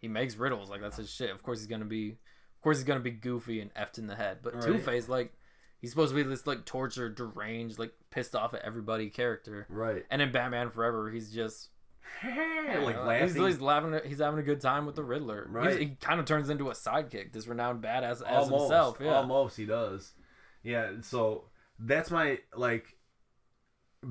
[0.00, 1.30] he makes riddles like that's his shit.
[1.30, 4.14] Of course he's gonna be, of course he's gonna be goofy and effed in the
[4.14, 4.38] head.
[4.42, 4.64] But Right.
[4.64, 5.32] Two Face, like,
[5.80, 9.66] he's supposed to be this like tortured, deranged, like pissed off at everybody character.
[9.68, 10.04] Right.
[10.10, 11.68] And in Batman Forever, he's just
[12.24, 13.28] like uh, laughing.
[13.28, 14.00] He's, he's laughing.
[14.04, 15.42] He's having a good time with the Riddler.
[15.50, 15.80] He's- Right.
[15.80, 18.98] he kind of turns into a sidekick, this renowned badass as almost, himself.
[19.00, 19.14] Yeah.
[19.16, 20.12] almost he does.
[20.62, 21.44] Yeah, so
[21.78, 22.96] that's my like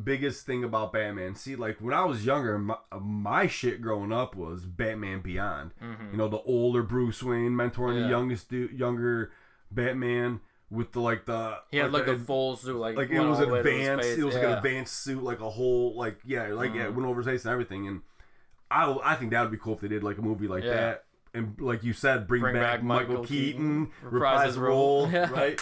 [0.03, 1.35] biggest thing about Batman.
[1.35, 5.71] See, like when I was younger, my, my shit growing up was Batman Beyond.
[6.11, 8.03] You know, the older Bruce Wayne mentoring Yeah.
[8.03, 9.31] the youngest, du- younger
[9.71, 13.19] Batman with the like the He had like the the full suit, like like it
[13.19, 14.07] was all the way advanced.
[14.09, 14.51] It was like Yeah.
[14.51, 16.95] an advanced suit, like a whole like yeah, like yeah, it Mhm.
[16.95, 17.87] went over his face and everything.
[17.87, 18.01] And
[18.69, 20.73] I I think that would be cool if they did like a movie like Yeah.
[20.73, 21.03] that.
[21.33, 25.07] And like you said, bring, Bring back, back Michael, Michael Keaton, Keaton, reprise his role.
[25.11, 25.29] Yeah.
[25.31, 25.61] right?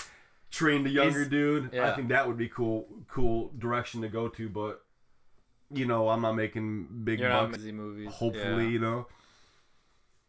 [0.52, 1.76] Train the younger He's- dude.
[1.76, 4.48] I think that would be cool, cool direction to go to.
[4.50, 4.84] But
[5.72, 7.58] you know, I'm not making big You're bucks.
[7.60, 8.10] movies.
[8.14, 9.08] Hopefully, you know.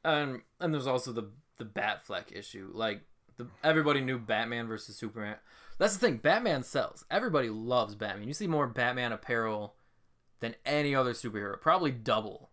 [0.05, 2.71] and and there's also the the Batfleck issue.
[2.73, 3.03] Like
[3.37, 5.37] the everybody knew Batman versus Superman.
[5.79, 6.17] That's the thing.
[6.19, 7.05] Batman sells.
[7.11, 8.29] Everybody loves Batman.
[8.29, 9.75] You see more Batman apparel
[10.41, 12.51] than any other superhero, probably double.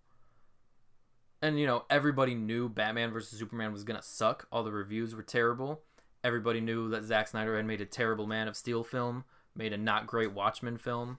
[1.41, 4.47] And you know everybody knew Batman versus Superman was gonna suck.
[4.51, 5.81] All the reviews were terrible.
[6.23, 9.77] Everybody knew that Zack Snyder had made a terrible Man of Steel film, made a
[9.77, 11.17] not great Watchmen film,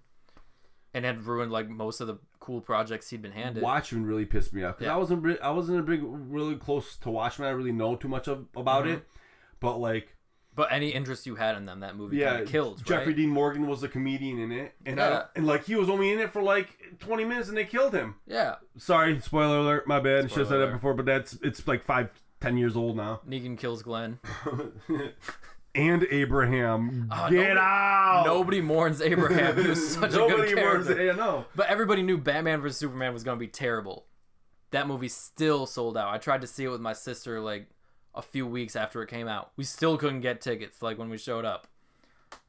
[0.95, 3.63] and had ruined like most of the cool projects he'd been handed.
[3.63, 4.95] Watchmen really pissed me off because Yeah.
[4.95, 7.49] I wasn't I wasn't a big really close to Watchmen.
[7.49, 8.95] I really know too much of, about Mhm.
[8.95, 9.09] it,
[9.65, 10.15] but like
[10.55, 12.85] But any interest you had in them, that movie Yeah, killed.
[12.85, 13.17] Jeffrey right?
[13.17, 16.21] Dean Morgan was a comedian in it, and I, and like he was only in
[16.21, 16.69] it for like
[17.01, 18.15] twenty minutes, and they killed him.
[18.27, 19.89] Yeah, Sorry, spoiler alert.
[19.89, 20.25] My bad.
[20.25, 22.97] i Should have said Spoiler that before, but that's it's like five, ten years old
[22.97, 23.21] now.
[23.29, 24.21] Negan kills Glenn.
[25.75, 28.23] and Abraham, Oh, get nobody- out!
[28.27, 29.61] Nobody mourns Abraham.
[29.61, 31.05] He was such a good mourns- character.
[31.05, 31.47] Yeah, no.
[31.57, 34.07] But everybody knew Batman vs Superman was gonna be terrible.
[34.71, 36.13] That movie still sold out.
[36.13, 37.69] I tried to see it with my sister like
[38.15, 39.51] a few weeks after it came out.
[39.57, 41.67] We still couldn't get tickets like when we showed up.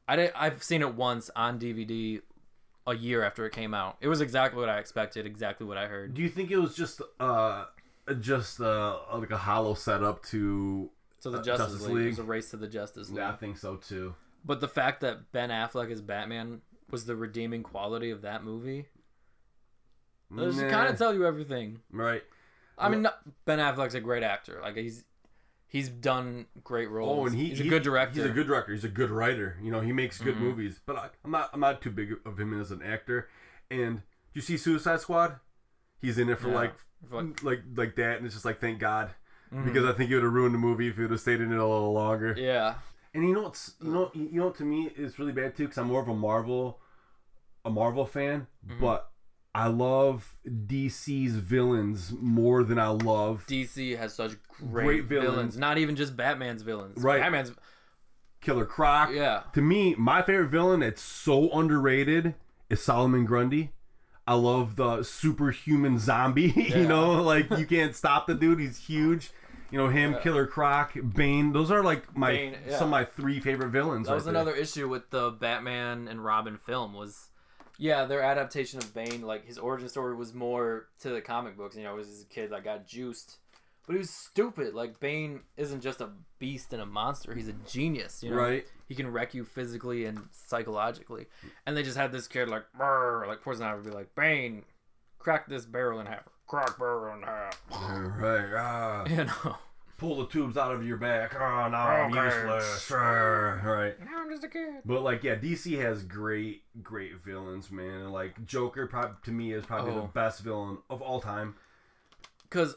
[0.08, 2.20] I did, I've seen it once on DVD
[2.86, 3.96] a year after it came out.
[4.00, 6.14] It was exactly what I expected, exactly what I heard.
[6.14, 7.64] Do you think it was just uh
[8.20, 10.90] just uh like a hollow setup to?
[11.18, 12.06] So the Uh, Justice, Justice League, League?
[12.10, 13.18] was a race to the Justice League.
[13.18, 14.14] Yeah, I think so too.
[14.44, 18.86] But the fact that Ben Affleck as Batman was the redeeming quality of that movie,
[20.30, 21.80] Nah, kind of tell you everything.
[21.90, 22.22] right.
[22.78, 23.06] I mean,
[23.46, 24.60] Ben Affleck's a great actor.
[24.62, 25.02] Like he's
[25.76, 27.18] he's done great roles.
[27.18, 28.20] Oh, and he, he's a good director.
[28.20, 28.72] He's a good director.
[28.72, 29.58] He's a good writer.
[29.62, 30.40] You know, he makes good Mhm.
[30.40, 30.80] movies.
[30.86, 31.50] But I, I'm not.
[31.52, 33.28] I'm not too big of him as an actor.
[33.70, 34.02] And do
[34.34, 35.38] you see Suicide Squad?
[36.00, 36.54] He's in it for Yeah.
[36.54, 36.74] like,
[37.10, 39.10] like- like, like that, and it's just like thank God
[39.52, 39.64] Mhm.
[39.64, 41.52] because I think it would have ruined the movie if it would have stayed in
[41.52, 42.34] it a little longer.
[42.36, 42.74] yeah,
[43.14, 45.64] And you know what's you know you know what to me is really bad too
[45.64, 46.80] because I'm more of a Marvel,
[47.64, 48.80] a Marvel fan, Mhm.
[48.80, 49.10] but
[49.58, 55.30] I love DC's villains more than I love DC has such great, Great villains.
[55.30, 55.56] villains.
[55.56, 57.02] Not even just Batman's villains.
[57.02, 57.22] Right.
[57.22, 57.52] Batman's
[58.42, 59.10] Killer Croc.
[59.14, 59.44] yeah.
[59.54, 62.34] To me, my favorite villain that's so underrated
[62.68, 63.72] is Solomon Grundy.
[64.26, 66.52] I love the superhuman zombie.
[66.56, 66.78] Yeah.
[66.78, 68.60] you know, like you can't stop the dude.
[68.60, 69.30] He's huge.
[69.70, 70.20] You know him, Yeah.
[70.20, 71.52] Killer Croc, Bane.
[71.52, 72.76] Those are like my Bane, yeah.
[72.78, 74.06] some of my three favorite villains.
[74.06, 74.42] That was right there.
[74.42, 77.30] another issue with the Batman and Robin film was,
[77.78, 79.22] yeah, their adaptation of Bane.
[79.22, 81.76] Like his origin story was more to the comic books.
[81.76, 83.38] You know, it was a kid that got juiced,
[83.86, 84.74] but he was stupid.
[84.74, 88.22] Like Bane isn't just a beast and a monster; he's a genius.
[88.22, 88.66] You know, Right.
[88.88, 91.26] He can wreck you physically and psychologically.
[91.66, 94.64] And they just had this kid like, Brr, like Poison Ivy would be like, Bane,
[95.18, 97.60] crack this barrel in half, crack barrel in half.
[97.70, 98.54] Right.
[98.56, 99.04] Ah.
[99.08, 99.56] You know,
[99.98, 101.34] pull the tubes out of your back.
[101.34, 102.24] Oh no, I'm Okay.
[102.24, 102.90] useless.
[102.90, 103.94] Right.
[104.04, 104.82] now I'm just a kid.
[104.84, 108.02] But like, yeah, DC has great, great villains, man.
[108.02, 110.10] And like Joker, probably to me, is probably the Oh.
[110.12, 111.54] best villain of all time.
[112.42, 112.76] Because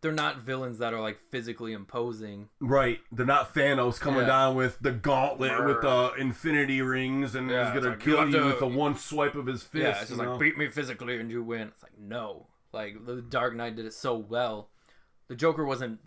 [0.00, 2.48] they're not villains that are like physically imposing.
[2.60, 3.00] Right.
[3.10, 4.26] They're not Thanos coming Yeah.
[4.28, 5.66] down with the gauntlet Brr.
[5.66, 8.58] with the Infinity Rings and Yeah, he's gonna like, you kill have you to- with
[8.60, 9.82] the one swipe of his fist.
[9.82, 10.38] yeah, it's just you like know?
[10.38, 11.68] beat me physically and you win.
[11.68, 14.70] It's like no, like the Dark Knight did it so well.
[15.26, 16.00] The Joker wasn't.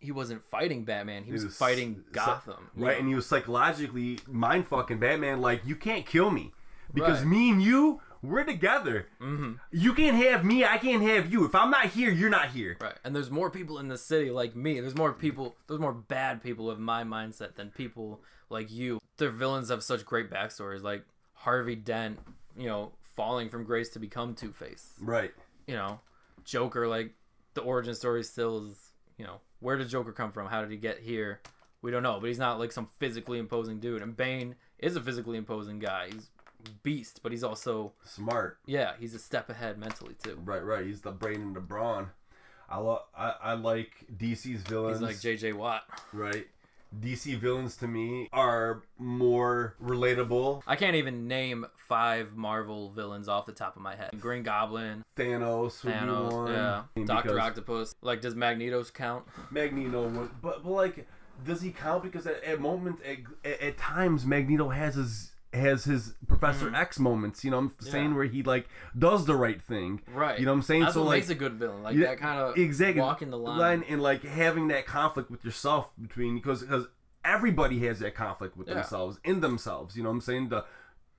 [0.00, 1.24] He wasn't fighting Batman.
[1.24, 2.70] He was, was fighting Gotham.
[2.74, 2.94] right?
[2.94, 2.98] know?
[3.00, 5.40] And he was psychologically mind fucking Batman.
[5.40, 6.52] Like you can't kill me
[6.92, 7.28] because Right.
[7.28, 9.06] me and you, we're together.
[9.20, 9.58] Mhm.
[9.70, 10.64] You can't have me.
[10.64, 11.44] I can't have you.
[11.44, 12.76] If I'm not here, you're not here.
[12.80, 12.94] Right.
[13.04, 14.80] And there's more people in the city like me.
[14.80, 15.54] There's more people.
[15.68, 18.98] There's more bad people with my mindset than people like you.
[19.18, 22.18] Their villains have such great backstories, like Harvey Dent.
[22.56, 24.94] You know, falling from grace to become Two Face.
[25.00, 25.32] Right.
[25.66, 26.00] You know,
[26.44, 26.88] Joker.
[26.88, 27.12] Like
[27.54, 28.92] the origin story still is.
[29.18, 30.48] You know, where did Joker come from?
[30.48, 31.40] How did he get here?
[31.82, 32.18] We don't know.
[32.20, 34.02] But he's not like some physically imposing dude.
[34.02, 36.08] And Bane is a physically imposing guy.
[36.12, 36.28] He's
[36.82, 38.58] beast, but he's also Smart.
[38.66, 40.38] yeah, he's a step ahead mentally too.
[40.44, 40.62] Right.
[40.62, 40.84] Right.
[40.84, 42.10] He's the brain and the brawn.
[42.68, 43.02] I love.
[43.16, 44.98] I, I like DC's villains.
[45.00, 45.54] He's like J.J.
[45.54, 45.82] Watt.
[46.12, 46.46] right.
[46.98, 50.62] DC villains to me are more relatable.
[50.66, 54.10] I can't even name five Marvel villains off the top of my head.
[54.18, 56.48] Green Goblin, Thanos Thanos,
[56.96, 57.94] yeah, Doctor Octopus.
[58.02, 59.24] Like, does Magnetos count?
[59.50, 61.06] Magneto would, but but like,
[61.44, 62.02] does he count?
[62.02, 66.98] Because at, at moments, at, at, at times, Magneto has his has his Professor X
[66.98, 67.44] moments.
[67.44, 68.10] You know, what I'm saying Mm-hmm.
[68.12, 68.16] Yeah.
[68.16, 70.00] where he like does the right thing.
[70.12, 70.38] Right.
[70.38, 70.82] You know what I'm saying?
[70.82, 71.82] That's so what like makes a good villain.
[71.82, 73.84] Like Yeah, that kind of exactly walking the line.
[73.88, 76.86] and like having that conflict with yourself between because because
[77.24, 78.74] everybody has that conflict with Yeah.
[78.74, 79.96] themselves in themselves.
[79.96, 80.48] You know what I'm saying?
[80.50, 80.64] The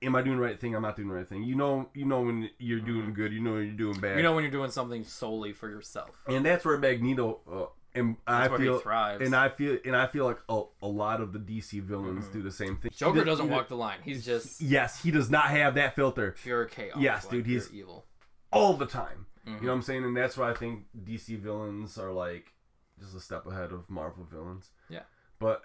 [0.02, 0.74] am I doing the right thing?
[0.74, 1.44] I'm not doing the right thing.
[1.44, 3.32] You know, you know when you're doing good.
[3.32, 4.08] You know when you're doing bad.
[4.10, 4.16] Mm-hmm.
[4.18, 6.10] You know when you're doing something solely for yourself.
[6.26, 8.82] and that's where Magneto uh, and I where he feel
[9.20, 12.42] and I feel and I feel like a, a lot of the DC villains do
[12.42, 12.90] the same thing.
[12.90, 13.04] Mm-hmm.
[13.04, 13.98] Joker He doesn't walk the line.
[14.02, 16.96] He's just Yes, he does not have that filter pure chaos.
[16.98, 18.06] Yes, like, dude, he's- evil.
[18.52, 19.26] all the time.
[19.46, 19.56] Mm-hmm.
[19.56, 20.04] You know what I'm saying?
[20.04, 22.52] And that's why I think DC villains are like
[23.00, 24.70] just a step ahead of Marvel villains.
[24.88, 25.02] Yeah.
[25.38, 25.62] But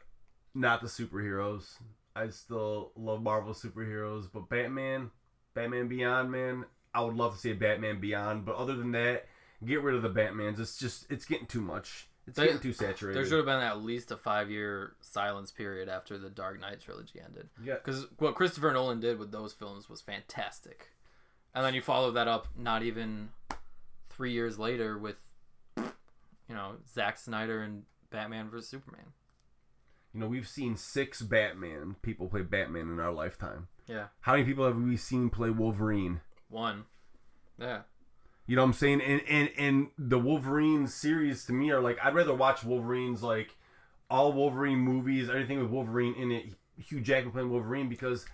[0.53, 1.75] not the superheroes.
[2.15, 5.11] I still love Marvel superheroes, but Batman,
[5.53, 8.43] Batman Beyond, man, I would love to see a Batman Beyond.
[8.43, 9.27] But other than that,
[9.63, 10.59] get rid of the Batmans.
[10.59, 12.07] It's just it's getting too much.
[12.27, 13.17] It's There- getting too saturated.
[13.17, 16.81] There should have been at least a five year silence period after the Dark Knight
[16.81, 17.49] trilogy ended.
[17.63, 17.75] yeah.
[17.75, 20.91] Because what Christopher Nolan did with those films was fantastic.
[21.55, 23.29] And then you follow that up not even
[24.09, 25.15] three years later with,
[25.77, 28.67] you know, Zack Snyder and Batman vs.
[28.69, 29.13] Superman.
[30.13, 33.67] You know, we've seen six Batman people play Batman in our lifetime.
[33.87, 34.07] Yeah.
[34.21, 36.21] How many people have we seen play Wolverine?
[36.49, 36.85] One.
[37.57, 37.81] Yeah.
[38.47, 39.01] You know what I'm saying?
[39.01, 43.55] And and and the Wolverine series to me are like I'd rather watch Wolverine's like
[44.09, 46.45] all Wolverine movies, everything with Wolverine in it.
[46.79, 48.25] Hugh Jackman playing Wolverine because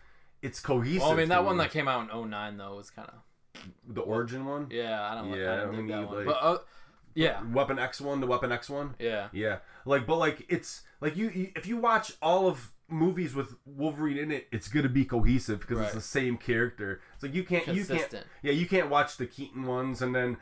[0.42, 1.02] it's cohesive.
[1.02, 1.64] Well, I mean, that one me.
[1.64, 3.62] that came out in 09, though, was kind of.
[3.88, 6.18] the origin one, Yeah, I don't, Yeah, I don't think that need, one.
[6.18, 6.58] like- but, uh,
[7.16, 7.42] yeah.
[7.54, 8.96] Weapon X one, the Weapon X one.
[9.00, 9.30] Yeah.
[9.32, 13.56] Yeah, like but like it's like you, you if you watch all of movies with
[13.66, 17.02] Wolverine in it, it's gonna be cohesive because it's the same character.
[17.16, 20.38] It's like you can't you can't yeah you can't watch the Keaton ones and then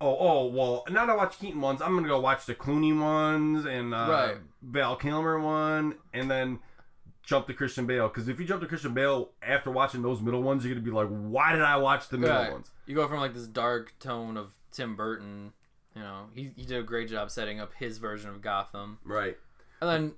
[0.00, 2.98] oh oh well now that I watch Keaton ones I'm gonna go watch the Clooney
[2.98, 4.36] ones and uh, Right.
[4.62, 6.58] Val Kilmer one and then
[7.22, 10.42] jump to Christian Bale because if you jump to Christian Bale after watching those middle
[10.42, 12.52] ones you're gonna be like why did I watch the middle Right.
[12.52, 15.52] ones You go from like this dark tone of Tim Burton.
[15.94, 18.98] You know, he, he did a great job setting up his version of Gotham.
[19.04, 19.38] right
[19.80, 20.12] And then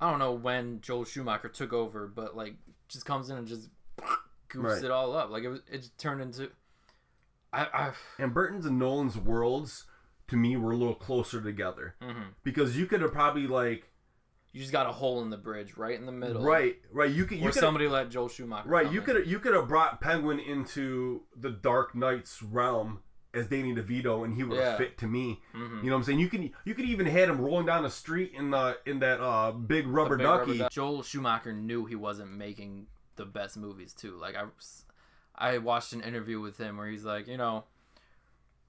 [0.00, 2.54] I don't know when Joel Schumacher took over, but like
[2.88, 3.68] just comes in and just
[4.48, 4.84] goofs Right.
[4.84, 5.30] it all up.
[5.30, 6.50] Like it was, it turned into.
[7.52, 7.92] I, I
[8.22, 9.84] and Burton's and Nolan's worlds
[10.28, 12.34] to me were a little closer together mhm.
[12.42, 13.90] because you could have probably like
[14.52, 16.42] you just got a hole in the bridge right in the middle.
[16.42, 18.68] right right you could you could somebody let Joel Schumacher.
[18.68, 23.00] right you could you could have brought Penguin into the Dark Knight's realm
[23.36, 24.76] as Danny DeVito and he would have Yeah.
[24.78, 25.82] fit to me Mhm.
[25.82, 27.90] you know what I'm saying you can you could even had him rolling down the
[27.90, 31.94] street in the in that uh big rubber big rubber ducky Joel Schumacher knew he
[31.94, 34.16] wasn't making the best movies too.
[34.16, 34.44] Like I,
[35.34, 37.64] I watched an interview with him where he's like, you know,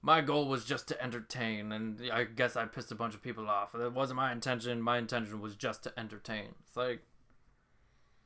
[0.00, 3.48] my goal was just to entertain, and I guess I pissed a bunch of people
[3.48, 3.72] off.
[3.72, 4.80] That wasn't my intention.
[4.80, 6.54] My intention was just to entertain.
[6.66, 7.02] It's like,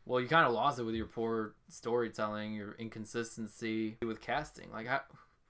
[0.04, 4.70] well, you kind of lost it with your poor storytelling, your inconsistency with casting.
[4.70, 5.00] Like, how,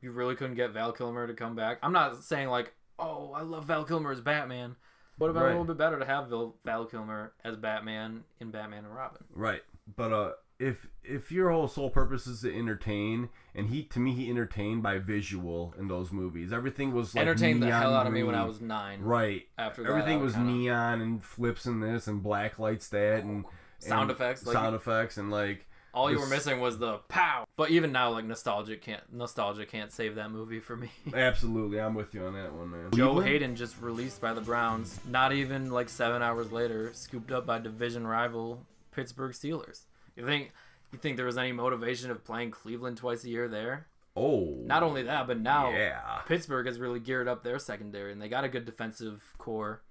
[0.02, 1.78] you really couldn't get Val Kilmer to come back.
[1.82, 4.76] I'm not saying like, oh, I love Val Kilmer as Batman.
[5.18, 5.48] But it would have been Right.
[5.50, 9.22] a little bit better to have Val, Val Kilmer as Batman in Batman and Robin.
[9.32, 9.62] right
[9.96, 10.30] but uh
[10.60, 14.80] if if your whole sole purpose is to entertain and he to me he entertained
[14.82, 18.34] by visual in those movies everything was like Entertained the hell out of me when
[18.36, 19.00] I was nine.
[19.02, 23.22] right After everything I was kinda- neon and flips and this and black lights that
[23.24, 23.44] and
[23.80, 27.44] Sound and effects, like- sound effects and like All you were missing was the pow.
[27.56, 30.90] But even now, like nostalgia can't nostalgia can't save that movie for me.
[31.14, 34.98] absolutely i'm with you on that one man Joe Haden just released by the Browns.
[35.06, 39.82] Not even like seven hours later, scooped up by division rival Pittsburgh Steelers.
[40.16, 40.52] You think
[40.92, 43.86] you think there was any motivation of playing Cleveland twice a year there?
[44.16, 48.20] oh Not only that, but now yeah Pittsburgh has really geared up their secondary and
[48.20, 49.82] they got a good defensive core.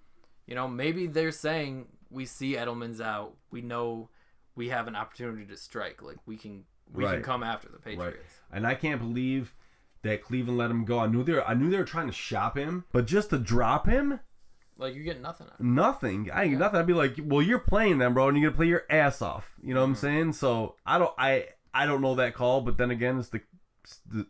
[0.47, 3.36] You know, maybe they're saying we see Edelman's out.
[3.52, 4.10] We know
[4.56, 6.02] we have an opportunity to strike.
[6.02, 8.34] Like we can we can come after the Patriots.
[8.52, 9.54] and i can't believe
[10.02, 12.12] that cleveland let him go i knew they were, i knew they were trying to
[12.12, 14.20] shop him but just to drop him
[14.78, 15.64] Like you get nothing out of it.
[15.64, 18.58] nothing i ain't nothing i'd be like well you're playing them bro and you're gonna
[18.58, 20.02] play your ass off you know what i'm Mm-hmm.
[20.02, 23.39] saying so i don't i i don't know that call but then again it's the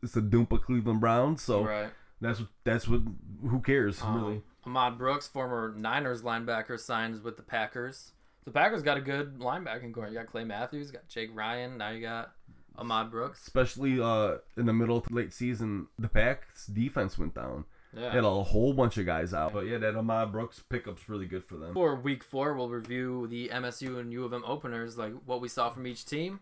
[0.04, 1.90] it's the, Doompa Cleveland Browns, so Right.
[2.22, 3.02] that's what that's what
[3.50, 4.42] who cares Um, really.
[4.66, 8.12] Ahmad Brooks, former Niners linebacker, signs with the Packers.
[8.46, 10.08] The Packers got a good linebacking core.
[10.08, 11.78] You got Clay Matthews, got Jake Ryan.
[11.78, 12.32] Now you got
[12.78, 13.42] Ahmad Brooks.
[13.42, 17.66] Especially uh, in the middle to late season, the Pack's defense went down.
[17.94, 19.54] They had a whole bunch of guys out.
[19.54, 21.74] But yeah, that Ahmad Brooks pickup's really good for them.
[21.74, 25.50] For week four, we'll review the MSU and U of M openers, like what we
[25.50, 26.40] saw from each team,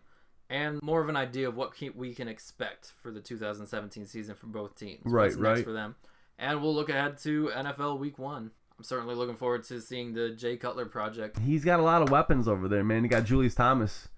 [0.48, 4.46] and more of an idea of what we can expect for the 2017 season for
[4.46, 5.02] both teams.
[5.04, 5.64] Right, What's right.
[5.64, 5.96] for them.
[6.38, 8.52] And we'll look ahead to NFL Week One.
[8.80, 11.38] I'm certainly looking forward to seeing the Jay Cutler project.
[11.40, 13.02] He's got a lot of weapons over there, man.
[13.02, 14.08] He got Julius Thomas,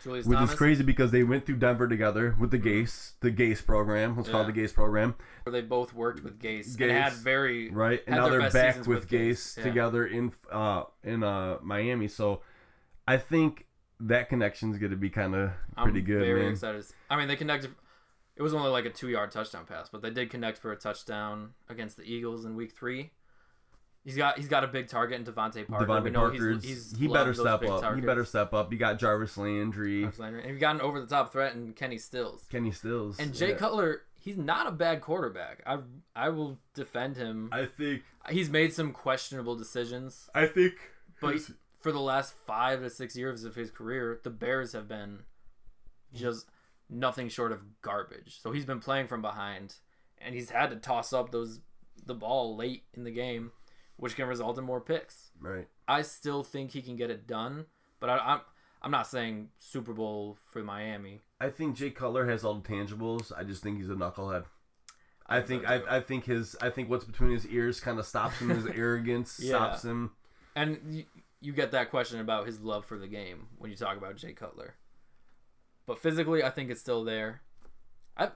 [0.00, 3.32] Julius which Thomas, is crazy because they went through Denver together with the Gase, the
[3.32, 4.16] Gase program.
[4.16, 7.14] Let's call it the Gase program, where they both worked with Gase, Gase, and had
[7.14, 8.00] very right?
[8.06, 9.64] And now they're back with, with Gase, Gase, yeah.
[9.64, 12.06] together in uh in uh Miami.
[12.06, 12.42] So
[13.08, 13.66] I think
[13.98, 16.52] that connection's gonna be kind of pretty I'm good, very man.
[16.52, 16.84] excited.
[17.10, 17.72] I mean, they connected.
[18.36, 21.54] It was only like a two-yard touchdown pass, but they did connect for a touchdown
[21.68, 23.10] against the Eagles in Week Three.
[24.04, 25.86] He's got he's got a big target in DeVante Parker.
[25.86, 27.62] DeVante Parker's he's, he's he better step up.
[27.62, 28.06] He targets.
[28.06, 28.72] better step up.
[28.72, 33.18] You got Jarvis Landry, And you've got an over-the-top threat in Kenny Stills Kenny Stills,
[33.20, 33.56] and Jay Yeah.
[33.56, 34.02] Cutler.
[34.18, 35.62] He's not a bad quarterback.
[35.66, 35.78] I
[36.16, 37.48] I will defend him.
[37.52, 40.74] I think He's made some questionable decisions, I think
[41.20, 41.36] but
[41.80, 45.20] for the last five to six years of his career, the Bears have been
[46.14, 46.46] just
[46.90, 48.40] nothing short of garbage.
[48.40, 49.76] So he's been playing from behind,
[50.18, 51.60] and he's had to toss up those
[52.04, 53.52] the ball late in the game,
[53.96, 55.30] which can result in more picks.
[55.40, 55.68] right.
[55.88, 57.66] I still think he can get it done,
[58.00, 58.40] but I, I'm
[58.82, 61.20] I'm not saying Super Bowl for Miami.
[61.40, 63.30] I think Jay Cutler has all the tangibles.
[63.36, 64.44] I just think he's a knucklehead.
[65.26, 67.98] I I think so, I, I think his I think what's between his ears kind
[67.98, 68.48] of stops him.
[68.48, 69.50] His arrogance Yeah.
[69.50, 70.10] stops him.
[70.56, 71.06] And y-
[71.40, 74.32] you get that question about his love for the game when you talk about Jay
[74.32, 74.74] Cutler.
[75.86, 77.42] But physically, I think it's still there.
[78.16, 78.30] I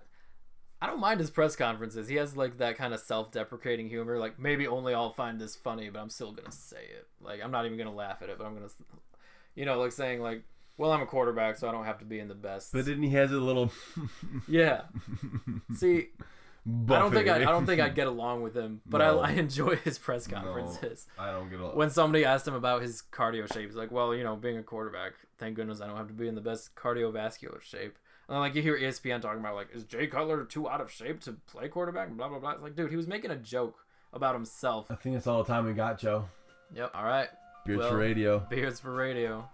[0.86, 2.06] I don't mind his press conferences.
[2.06, 4.18] He has like that kind of self-deprecating humor.
[4.18, 7.08] Like maybe only I'll find this funny, but I'm still gonna say it.
[7.20, 8.68] Like I'm not even gonna laugh at it, but I'm gonna,
[9.56, 10.44] you know, like saying like,
[10.76, 12.72] well, I'm a quarterback, so I don't have to be in the best.
[12.72, 13.72] But then he has a little.
[14.48, 14.82] yeah.
[15.74, 16.10] See,
[16.64, 18.06] I don't think I, I don't think I'd get.
[18.06, 19.18] along with him, but No.
[19.18, 21.08] I, I enjoy his press conferences.
[21.18, 21.58] I don't get.
[21.58, 24.56] A, When somebody asked him about his cardio shape, he's like, "Well, you know, being
[24.56, 28.38] a quarterback, thank goodness I don't have to be in the best cardiovascular shape." And
[28.40, 31.32] like you hear ESPN talking about like, "Is Jay Cutler too out of shape to
[31.46, 32.52] play quarterback?" Blah blah blah.
[32.52, 33.78] It's like, dude, he was making a joke
[34.12, 34.90] about himself.
[34.90, 36.24] I think that's all the time we got, Joe.
[36.74, 36.90] Yep.
[36.94, 37.28] All right.
[37.64, 38.38] Beards Well- for radio.
[38.50, 39.48] Beards for radio.